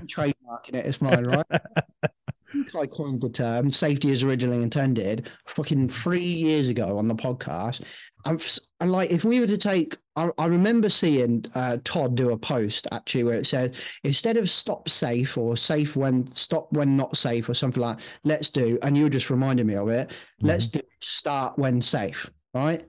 [0.06, 0.86] trademarking it.
[0.86, 1.46] It's mine, right?
[2.78, 7.82] I coined the term safety as originally intended fucking three years ago on the podcast.
[8.24, 8.38] I'm,
[8.80, 12.38] and like, if we were to take, I, I remember seeing uh, Todd do a
[12.38, 17.16] post actually where it says instead of stop safe or safe when stop when not
[17.16, 20.10] safe or something like, let's do, and you just reminded me of it.
[20.40, 22.84] Let's do start when safe, right?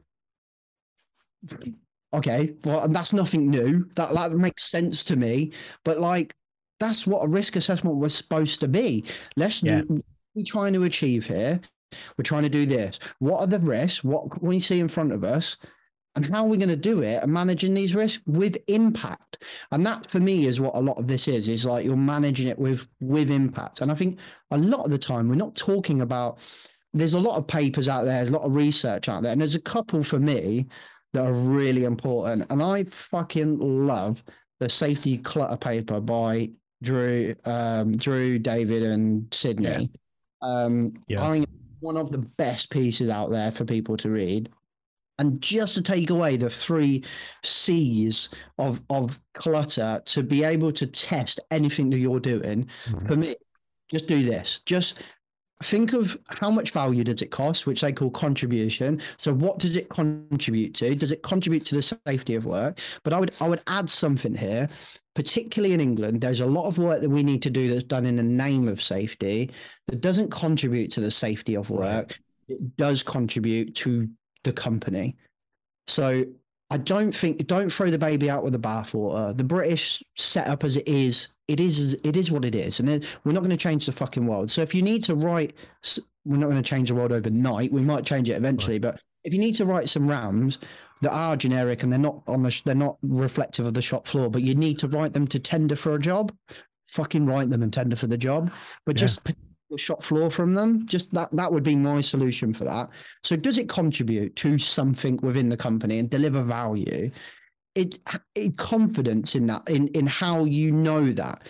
[2.14, 3.86] Okay, well, that's nothing new.
[3.96, 5.52] That that makes sense to me.
[5.84, 6.34] But like,
[6.80, 9.04] that's what a risk assessment was supposed to be.
[9.36, 9.82] Let's Yeah.
[9.82, 10.04] do
[10.36, 11.60] we trying to achieve here.
[12.18, 13.00] We're trying to do this.
[13.20, 14.04] What are the risks?
[14.04, 15.58] What can we see in front of us?
[16.16, 19.44] And how are we going to do it and managing these risks with impact?
[19.72, 22.48] And that for me is what a lot of this is, is like you're managing
[22.48, 23.82] it with with impact.
[23.82, 24.20] And I think
[24.52, 26.40] a lot of the time we're not talking about
[26.94, 29.40] there's a lot of papers out there, there's a lot of research out there, and
[29.42, 30.68] there's a couple for me
[31.14, 32.46] that are really important.
[32.50, 34.24] And I fucking love
[34.60, 36.50] the safety clutter paper by
[36.82, 39.90] Drew, um, Drew, David, and Sidney.
[39.92, 40.00] Yeah.
[40.42, 41.28] Um, Yeah.
[41.28, 41.48] I think
[41.80, 44.50] one of the best pieces out there for people to read.
[45.18, 47.04] And just to take away the three
[47.44, 53.06] C's of of clutter to be able to test anything that you're doing, Mhm.
[53.06, 53.36] for me,
[53.92, 54.62] just do this.
[54.66, 54.94] Just
[55.62, 59.02] think of how much value does it cost, which they call contribution.
[59.18, 60.96] So what does it contribute to?
[60.96, 62.80] Does it contribute to the safety of work?
[63.04, 64.70] But I would I would add something here,
[65.16, 66.22] particularly in England.
[66.22, 68.68] There's a lot of work that we need to do that's done in the name
[68.68, 69.52] of safety
[69.88, 71.82] that doesn't contribute to the safety of work.
[71.82, 72.20] Right.
[72.50, 74.10] It does contribute to
[74.44, 75.16] the company.
[75.88, 76.26] So
[76.70, 79.36] I don't think don't throw the baby out with the bathwater.
[79.36, 82.88] The British setup as it is it is it is what it is, and
[83.24, 84.52] we're not going to change the fucking world.
[84.52, 85.54] So if you need to write,
[86.24, 87.72] we're not going to change the world overnight.
[87.72, 88.94] We might change it eventually, right.
[88.94, 90.60] but if you need to write some RAMs
[91.02, 94.30] that are generic and they're not on the they're not reflective of the shop floor,
[94.30, 96.34] but you need to write them to tender for a job,
[96.86, 98.52] fucking write them and tender for the job.
[98.86, 99.02] But yeah.
[99.02, 99.22] just
[99.70, 100.86] the shop floor from them.
[100.88, 102.90] Just that that would be my solution for that.
[103.24, 107.12] So does it contribute to something within the company and deliver value?
[107.76, 108.00] it,
[108.36, 111.44] it confidence in that in in how you know that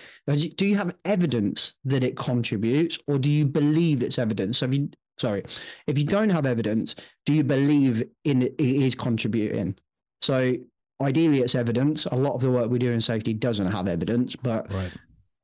[0.57, 4.73] do you have evidence that it contributes or do you believe it's evidence so if
[4.73, 5.43] you sorry.
[5.87, 9.75] If you don't have evidence do you believe in it is contributing?
[10.21, 10.55] So
[11.01, 12.05] ideally it's evidence.
[12.05, 14.91] A lot of the work we do in safety doesn't have evidence but right.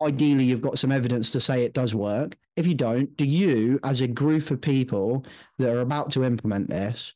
[0.02, 2.38] ideally you've got some evidence to say it does work.
[2.56, 5.26] If you don't do you as a group of people
[5.60, 7.14] that are about to implement this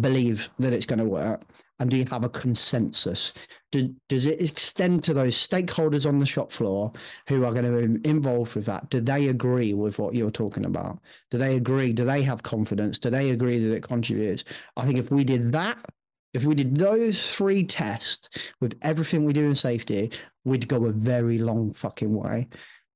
[0.00, 1.42] believe that it's going to work
[1.78, 3.34] and do you have a consensus?
[3.70, 6.92] Do, does it extend to those stakeholders on the shop floor
[7.28, 8.88] who are going to be involved with that?
[8.90, 11.00] Do they agree with what you're talking about?
[11.30, 11.92] Do they agree?
[11.92, 12.98] Do they have confidence?
[12.98, 14.44] Do they agree that it contributes?
[14.76, 15.78] I think if we did that,
[16.32, 18.28] if we did those three tests
[18.60, 20.12] with everything we do in safety,
[20.44, 22.48] we'd go a very long fucking way.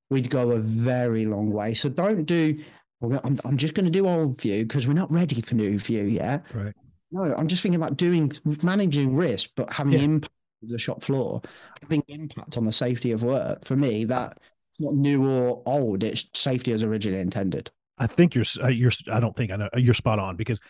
[0.09, 1.75] We'd go a very long way.
[1.75, 2.57] So don't do.
[3.03, 6.05] I'm, I'm just going to do old view because we're not ready for new view
[6.05, 6.45] yet.
[6.53, 6.75] Right.
[7.13, 10.01] No, I'm just thinking about doing managing risk, but having yeah.
[10.01, 11.43] impact of the shop floor,
[11.83, 13.65] having impact on the safety of work.
[13.65, 14.39] For me, that's
[14.79, 16.05] not new or old.
[16.05, 17.71] It's safety as originally intended.
[17.99, 18.93] I think you're uh, you're.
[19.13, 20.61] I don't think I know you're spot on because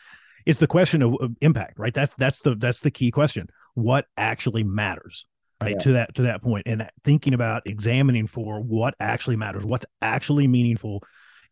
[0.46, 1.94] it's the question of, of impact, right?
[1.94, 3.48] That's that's the that's the key question.
[3.74, 5.26] What actually matters,
[5.60, 5.72] right?
[5.72, 5.78] Yeah.
[5.78, 10.48] To that to that point, and thinking about examining for what actually matters, what's actually
[10.48, 11.02] meaningful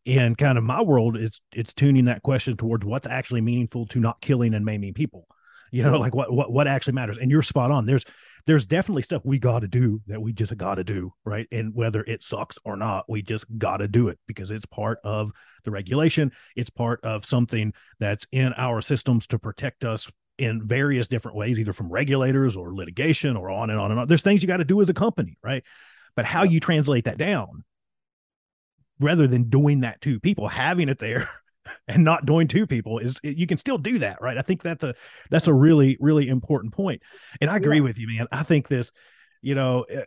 [0.06, 4.00] and kind of my world is it's tuning that question towards what's actually meaningful to
[4.00, 5.26] not killing and maiming people.
[5.70, 7.18] You know like what what what actually matters.
[7.18, 7.84] And you're spot on.
[7.84, 8.06] There's
[8.46, 11.46] there's definitely stuff we got to do that we just got to do right?
[11.52, 14.98] And whether it sucks or not we just got to do it because it's part
[15.04, 15.30] of
[15.64, 16.32] the regulation.
[16.56, 21.60] It's part of something that's in our systems to protect us in various different ways
[21.60, 24.08] either from regulators or litigation or on and on and on.
[24.08, 25.62] There's things you got to do as a company right?
[26.16, 27.62] But how you translate that down
[29.00, 31.28] rather than doing that to people, having it there
[31.88, 34.38] and not doing to people is you can still do that, right?
[34.38, 34.94] I think that's a
[35.30, 37.02] that's a really really important point.
[37.40, 37.82] And I agree yeah.
[37.82, 38.26] with you, man.
[38.32, 38.90] I think this,
[39.42, 40.04] you know, eh,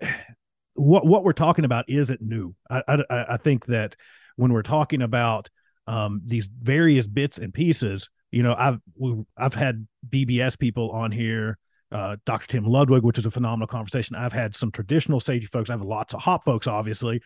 [0.73, 2.55] what what we're talking about isn't new.
[2.69, 3.95] I I, I think that
[4.35, 5.49] when we're talking about
[5.87, 8.79] um, these various bits and pieces, you know, I've
[9.37, 11.57] I've had BBS people on here.
[11.91, 12.47] Uh, Dr.
[12.47, 14.15] Tim Ludwig, which is a phenomenal conversation.
[14.15, 15.69] I've had some traditional safety folks.
[15.69, 17.21] I have lots of hop folks, obviously.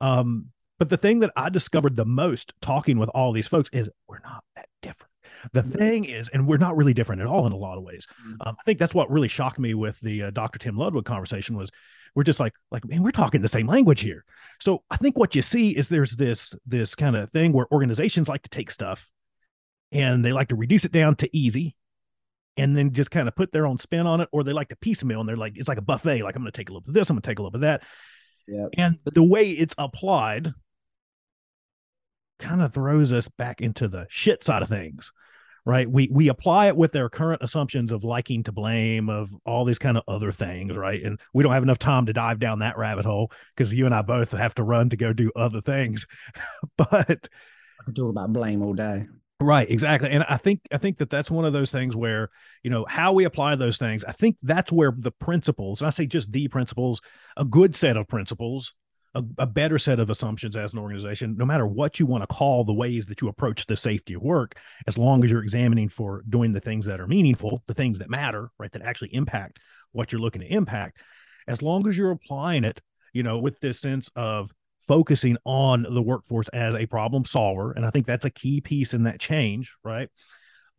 [0.00, 0.46] Um,
[0.78, 4.20] but the thing that I discovered the most talking with all these folks is we're
[4.20, 5.12] not that different.
[5.52, 5.70] The mm-hmm.
[5.72, 8.06] thing is, and we're not really different at all in a lot of ways.
[8.22, 8.48] Mm-hmm.
[8.48, 10.58] Um, I think that's what really shocked me with the uh, Dr.
[10.58, 11.70] Tim Ludwig conversation was
[12.14, 14.24] we're just like, like, man, we're talking the same language here.
[14.60, 18.28] So I think what you see is there's this, this kind of thing where organizations
[18.28, 19.08] like to take stuff
[19.92, 21.76] and they like to reduce it down to easy
[22.56, 24.76] and then just kind of put their own spin on it, or they like to
[24.76, 26.22] piecemeal and they're like, it's like a buffet.
[26.22, 27.42] Like I'm going to take a little bit of this, I'm going to take a
[27.42, 27.82] little bit of that.
[28.48, 28.66] Yeah.
[28.76, 30.52] And the way it's applied
[32.38, 35.12] kind of throws us back into the shit side of things
[35.68, 35.90] right?
[35.90, 39.78] We we apply it with their current assumptions of liking to blame of all these
[39.78, 41.02] kind of other things right?
[41.02, 43.94] And we don't have enough time to dive down that rabbit hole because you and
[43.94, 46.06] i both have to run to go do other things.
[46.76, 47.04] But i
[47.84, 49.06] could talk about blame all day.
[49.40, 52.30] Right exactly and i think i think that that's one of those things where
[52.62, 56.06] you know how we apply those things i think that's where the principles i say
[56.06, 57.00] just the principles
[57.36, 58.74] a good set of principles
[59.14, 62.26] a, a, better set of assumptions as an organization, no matter what you want to
[62.26, 65.88] call the ways that you approach the safety of work, as long as you're examining
[65.88, 69.60] for doing the things that are meaningful, the things that matter, right, that actually impact
[69.92, 70.98] what you're looking to impact,
[71.46, 72.80] as long as you're applying it,
[73.12, 74.52] you know, with this sense of
[74.86, 77.72] focusing on the workforce as a problem solver.
[77.72, 80.08] And I think that's a key piece in that change, right?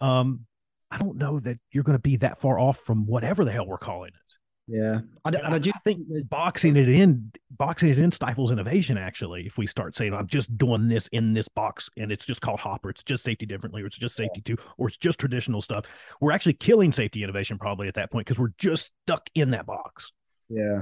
[0.02, 0.46] Um,
[0.92, 3.67] I don't know that you're going to be that far off from whatever the hell
[3.67, 4.34] we're calling it.
[4.72, 9.00] Yeah, I, I, I do think boxing it in, boxing it in stifles innovation.
[9.00, 12.42] Actually, if we start saying I'm just doing this in this box and it's just
[12.42, 15.63] called Hopper, it's just safety differently, or it's just safety two, or it's just traditional
[15.63, 15.86] stuff,
[16.22, 19.65] we're actually killing safety innovation probably at that point because we're just stuck in that
[19.65, 20.12] box.
[20.50, 20.82] Yeah,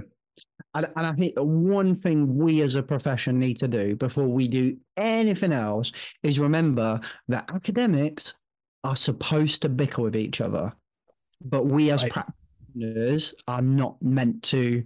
[0.74, 4.28] And, and I think the one thing we as a profession need to do before
[4.28, 5.92] we do anything else
[6.24, 8.34] is remember that academics
[8.84, 10.74] are supposed to bicker with each other,
[11.42, 12.26] but we as Right.
[12.82, 14.84] Practitioners are not meant to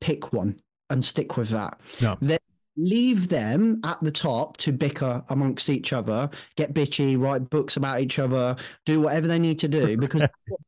[0.00, 0.58] pick one
[0.90, 1.80] and stick with that.
[2.00, 2.16] No.
[2.20, 2.38] They-
[2.74, 8.00] leave them at the top to bicker amongst each other, get bitchy, write books about
[8.00, 8.56] each other,
[8.86, 10.22] do whatever they need to do because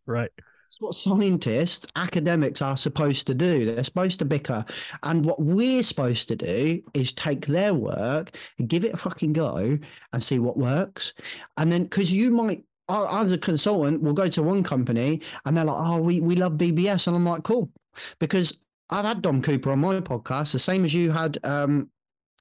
[0.04, 0.30] Right.
[0.36, 3.64] that's what scientists, academics are supposed to do.
[3.64, 4.66] They're supposed to bicker.
[5.02, 8.36] And what we're supposed to do is take their work
[8.66, 9.78] give it a fucking go
[10.12, 11.14] and see what works.
[11.56, 15.56] And then, because you might, I- as a consultant, will go to one company and
[15.56, 17.06] they're like, oh, we, we love BBS.
[17.06, 17.70] And I'm like, cool.
[18.18, 18.58] Because
[18.90, 21.90] I've had Dom Cooper on my podcast, the same as you had, um,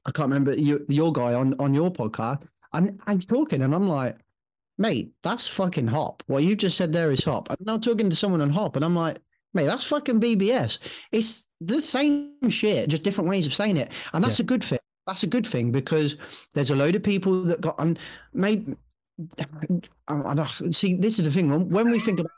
[0.06, 2.46] I can't remember you, your guy on, on your podcast.
[2.74, 4.18] And he's talking and I'm like,
[4.78, 6.24] mate, that's fucking hop.
[6.28, 7.50] What you just said there is hop.
[7.50, 9.20] And I'm talking to someone on hop, and I'm like,
[9.54, 10.80] mate, that's fucking BBS.
[11.12, 13.92] It's the same shit, just different ways of saying it.
[14.14, 14.80] And that's a good thing.
[15.08, 16.18] That's a good thing because
[16.54, 18.00] there's a load of people that got and
[18.34, 18.76] made.
[20.08, 21.70] I, I don't- see, this is the thing.
[21.70, 22.32] When, we think about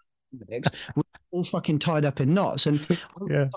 [0.95, 2.65] we're all fucking tied up in knots.
[2.65, 2.85] And
[3.29, 3.47] Yeah.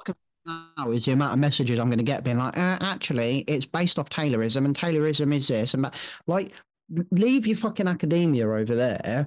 [0.47, 3.67] now is the amount of messages I'm going to get being like, uh, actually, it's
[3.67, 5.95] based off Taylorism, and Taylorism is this, and that.
[6.27, 6.53] like,
[7.11, 9.27] leave your fucking academia over there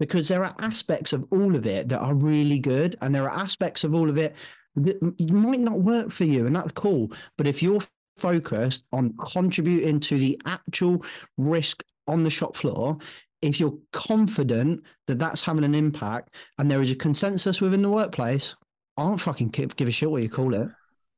[0.00, 3.38] because there are aspects of all of it that are really good, and there are
[3.38, 4.34] aspects of all of it
[4.76, 7.10] that might not work for you, and that's cool.
[7.36, 7.82] But if you're
[8.16, 11.04] focused on contributing to the actual
[11.36, 12.98] risk on the shop floor,
[13.42, 17.90] if you're confident that that's having an impact, and there is a consensus within the
[17.90, 18.54] workplace,
[18.96, 20.68] I don't fucking give, give a shit what you call it.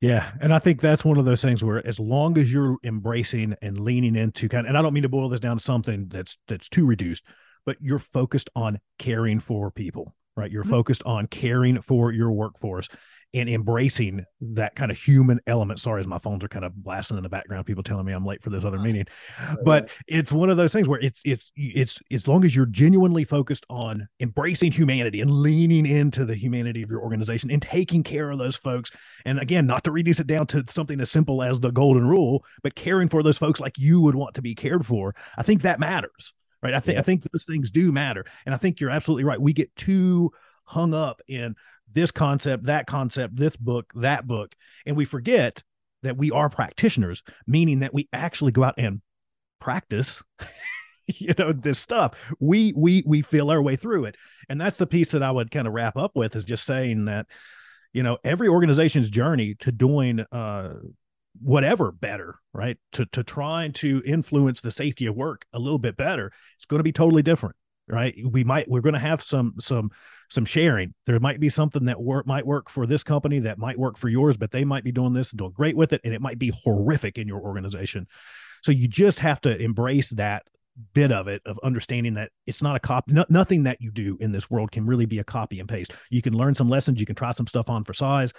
[0.01, 3.55] Yeah, and I think that's one of those things where, as long as you're embracing
[3.61, 6.07] and leaning into kind, of, and I don't mean to boil this down to something
[6.09, 7.23] that's that's too reduced,
[7.65, 10.51] but you're focused on caring for people, right?
[10.51, 10.71] You're mm-hmm.
[10.71, 12.89] focused on caring for your workforce
[13.33, 15.79] and embracing that kind of human element.
[15.79, 18.25] Sorry, as my phones are kind of blasting in the background, people telling me I'm
[18.25, 19.05] late for this other meeting,
[19.63, 23.23] but it's one of those things where it's it's it's as long as you're genuinely
[23.23, 28.29] focused on embracing humanity and leaning into the humanity of your organization and taking care
[28.29, 28.91] of those folks
[29.25, 32.45] and again, not to reduce it down to something as simple as the golden rule,
[32.61, 35.15] but caring for those folks like you would want to be cared for.
[35.35, 36.73] I think that matters, right?
[36.73, 39.41] I think I think those things do matter, and I think you're absolutely right.
[39.41, 40.31] We get too
[40.65, 41.55] hung up in
[41.95, 44.53] this concept, that concept, this book, that book,
[44.85, 45.63] and we forget
[46.03, 49.01] that we are practitioners, meaning that we actually go out and
[49.59, 50.21] practice
[51.07, 52.31] you know this stuff.
[52.39, 54.15] We we we feel our way through it.
[54.49, 57.05] And that's the piece that i would kind of wrap up with is just saying
[57.05, 57.27] that
[57.93, 60.75] you know every organization's journey to doing uh
[61.41, 62.77] whatever better right?
[62.93, 66.79] To to trying to influence the safety of work a little bit better it's going
[66.79, 67.55] to be totally different
[67.87, 68.15] right?
[68.23, 69.91] We might we're going to have some some
[70.29, 70.93] some sharing.
[71.05, 74.09] There might be something that work might work for this company that might work for
[74.09, 76.39] yours but they might be doing this and doing great with it and it might
[76.39, 78.07] be horrific in your organization.
[78.63, 80.43] So you just have to embrace that
[80.93, 84.17] bit of it of understanding that it's not a copy no, nothing that you do
[84.19, 85.93] in this world can really be a copy and paste.
[86.09, 88.33] You can learn some lessons you can try some stuff on for size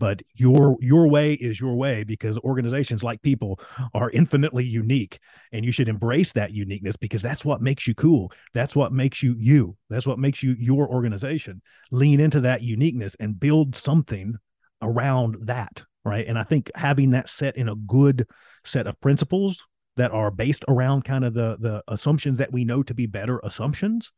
[0.00, 3.60] but your your way is your way because organizations like people
[3.94, 5.20] are infinitely unique
[5.52, 8.32] and you should embrace that uniqueness because that's what makes you cool.
[8.54, 9.76] That's what makes you you.
[9.90, 11.62] That's what makes you your organization.
[11.92, 14.36] Lean into that uniqueness and build something
[14.82, 16.26] around that right?
[16.26, 18.26] And i think having that set in a good
[18.64, 19.62] set of principles
[19.96, 23.38] that are based around kind of the the assumptions that we know to be better
[23.44, 24.12] assumptions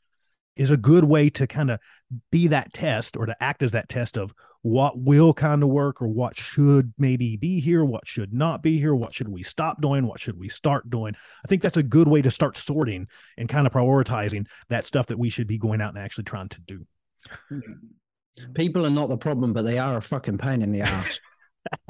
[0.57, 1.81] is a good way to kind of
[2.31, 6.01] be that test or to act as that test of what will kind of work
[6.01, 9.81] or what should maybe be here what should not be here what should we stop
[9.81, 13.09] doing what should we start doing i think that's a good way to start sorting
[13.37, 16.49] and kind of prioritizing that stuff that we should be going out and actually trying
[16.49, 16.87] to do
[18.55, 21.21] People are not the problem, but they are a fucking pain in the ass.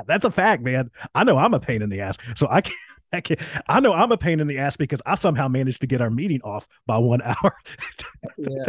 [0.06, 0.90] That's a fact, man.
[1.14, 2.18] I know I'm a pain in the ass.
[2.36, 2.74] So I can
[3.68, 6.10] I know I'm a pain in the ass because I somehow managed to get our
[6.10, 7.56] meeting off by one hour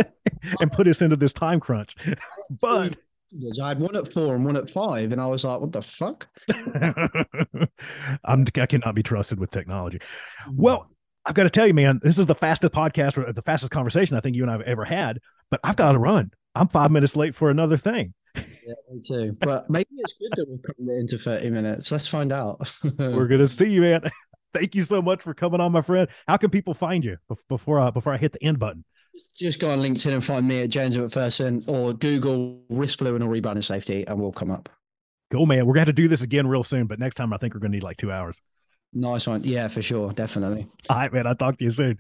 [0.60, 1.96] and put us into this time crunch.
[2.62, 2.98] But
[3.62, 5.82] I had one at four and one at five, and I was like, "What the
[5.82, 6.28] fuck?"
[8.24, 10.00] I'm I cannot be trusted with technology.
[10.00, 10.62] Mm-hmm.
[10.62, 10.90] Well,
[11.26, 14.18] I've got to tell you, man, this is the fastest podcast or the fastest conversation
[14.18, 15.20] I think you and I've ever had.
[15.50, 16.32] But I've got to run.
[16.54, 18.14] I'm five minutes late for another thing.
[18.36, 19.36] Yeah, me too.
[19.40, 21.92] But maybe it's good that we're cutting it into thirty minutes.
[21.92, 22.72] Let's find out.
[23.00, 24.02] We're gonna see you, man.
[24.54, 26.08] Thank you so much for coming on, my friend.
[26.28, 27.18] How can people find you
[27.50, 28.86] before I, before I hit the end button?
[29.36, 33.30] Just go on LinkedIn and find me at James McPherson or Google risk fluid or
[33.30, 34.70] rebounding safety, and we'll come up.
[35.32, 35.66] Cool, man.
[35.66, 37.60] We're gonna have to do this again real soon, but next time I think we're
[37.60, 38.42] gonna need like two hours.
[38.94, 39.44] Nice one.
[39.44, 40.12] Yeah, for sure.
[40.12, 40.68] Definitely.
[40.90, 41.28] All right, man.
[41.28, 42.00] I'll talk to you soon.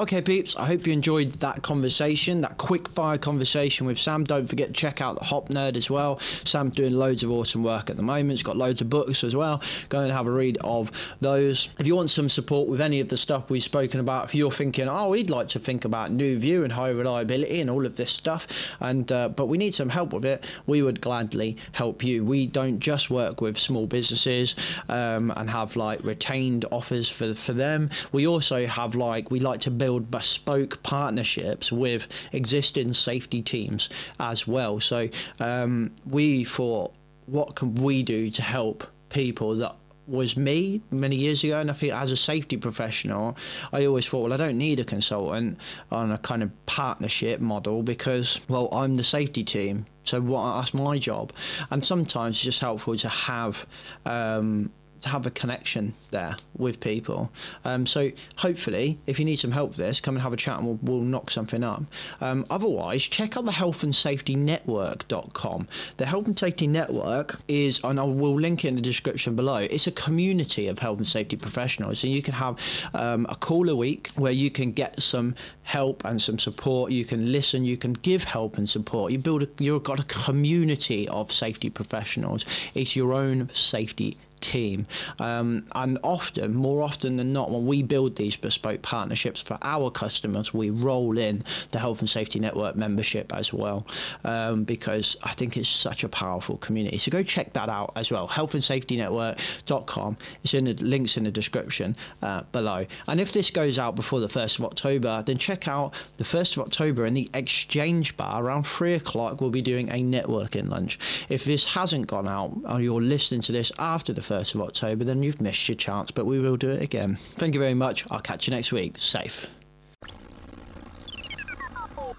[0.00, 4.24] Okay, peeps, I hope you enjoyed that conversation, that quick fire conversation with Sam.
[4.24, 6.18] Don't forget to check out the Hop Nerd as well.
[6.20, 8.30] Sam's doing loads of awesome work at the moment.
[8.30, 9.60] He's got loads of books as well.
[9.90, 11.68] Go and have a read of those.
[11.78, 14.50] If you want some support with any of the stuff we've spoken about, if you're
[14.50, 17.96] thinking, oh, we'd like to think about new view and high reliability and all of
[17.98, 22.02] this stuff, and uh, but we need some help with it, we would gladly help
[22.02, 22.24] you.
[22.24, 24.56] We don't just work with small businesses
[24.88, 27.88] um, and have like retained offers for for them.
[28.12, 34.46] We also have like we like to build bespoke partnerships with existing safety teams as
[34.46, 34.80] well.
[34.80, 35.08] So
[35.38, 36.92] um, we thought,
[37.24, 41.72] what can we do to help people that was me many years ago and I
[41.72, 43.36] think as a safety professional
[43.72, 45.60] I always thought well I don't need a consultant
[45.92, 50.74] on a kind of partnership model because well I'm the safety team so what that's
[50.74, 51.32] my job
[51.70, 53.66] and sometimes it's just helpful to have
[54.04, 57.30] um, to have a connection there with people.
[57.64, 60.58] Um, so hopefully, if you need some help with this, come and have a chat
[60.58, 61.84] and we'll, we'll knock something up.
[62.20, 65.68] Um, otherwise, check out the health and safety network.com.
[65.96, 69.58] The health and safety network is, and I will link it in the description below,
[69.58, 72.04] it's a community of health and safety professionals.
[72.04, 72.58] And you can have
[72.94, 76.92] um, a call a week where you can get some help and some support.
[76.92, 79.12] You can listen, you can give help and support.
[79.12, 82.44] You build a, you've got a community of safety professionals.
[82.74, 84.86] It's your own safety team.
[85.18, 89.90] Um, and often, more often than not, when we build these bespoke partnerships for our
[89.90, 93.86] customers, we roll in the Health and Safety Network membership as well,
[94.24, 96.98] um, because I think it's such a powerful community.
[96.98, 98.28] So go check that out as well.
[98.28, 100.16] Healthandsafetynetwork.com.
[100.42, 102.86] It's in the links in the description uh, below.
[103.08, 106.56] And if this goes out before the 1st of October, then check out the 1st
[106.56, 109.40] of October in the Exchange Bar around 3 o'clock.
[109.40, 110.98] We'll be doing a networking lunch.
[111.28, 115.04] If this hasn't gone out, or you're listening to this after the 1st of October,
[115.04, 117.16] then you've missed your chance, but we will do it again.
[117.36, 118.06] Thank you very much.
[118.10, 118.98] I'll catch you next week.
[118.98, 119.48] Safe.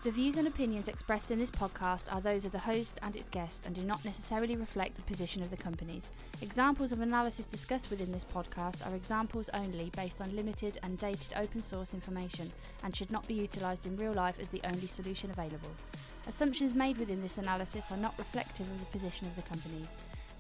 [0.04, 3.30] The views and opinions expressed in this podcast are those of the host and its
[3.30, 6.10] guests and do not necessarily reflect the position of the companies.
[6.42, 11.38] Examples of analysis discussed within this podcast are examples only based on limited and dated
[11.38, 12.52] open source information
[12.84, 15.70] and should not be utilised in real life as the only solution available.
[16.26, 19.98] Assumptions made within this analysis are not reflective of the position of the companies.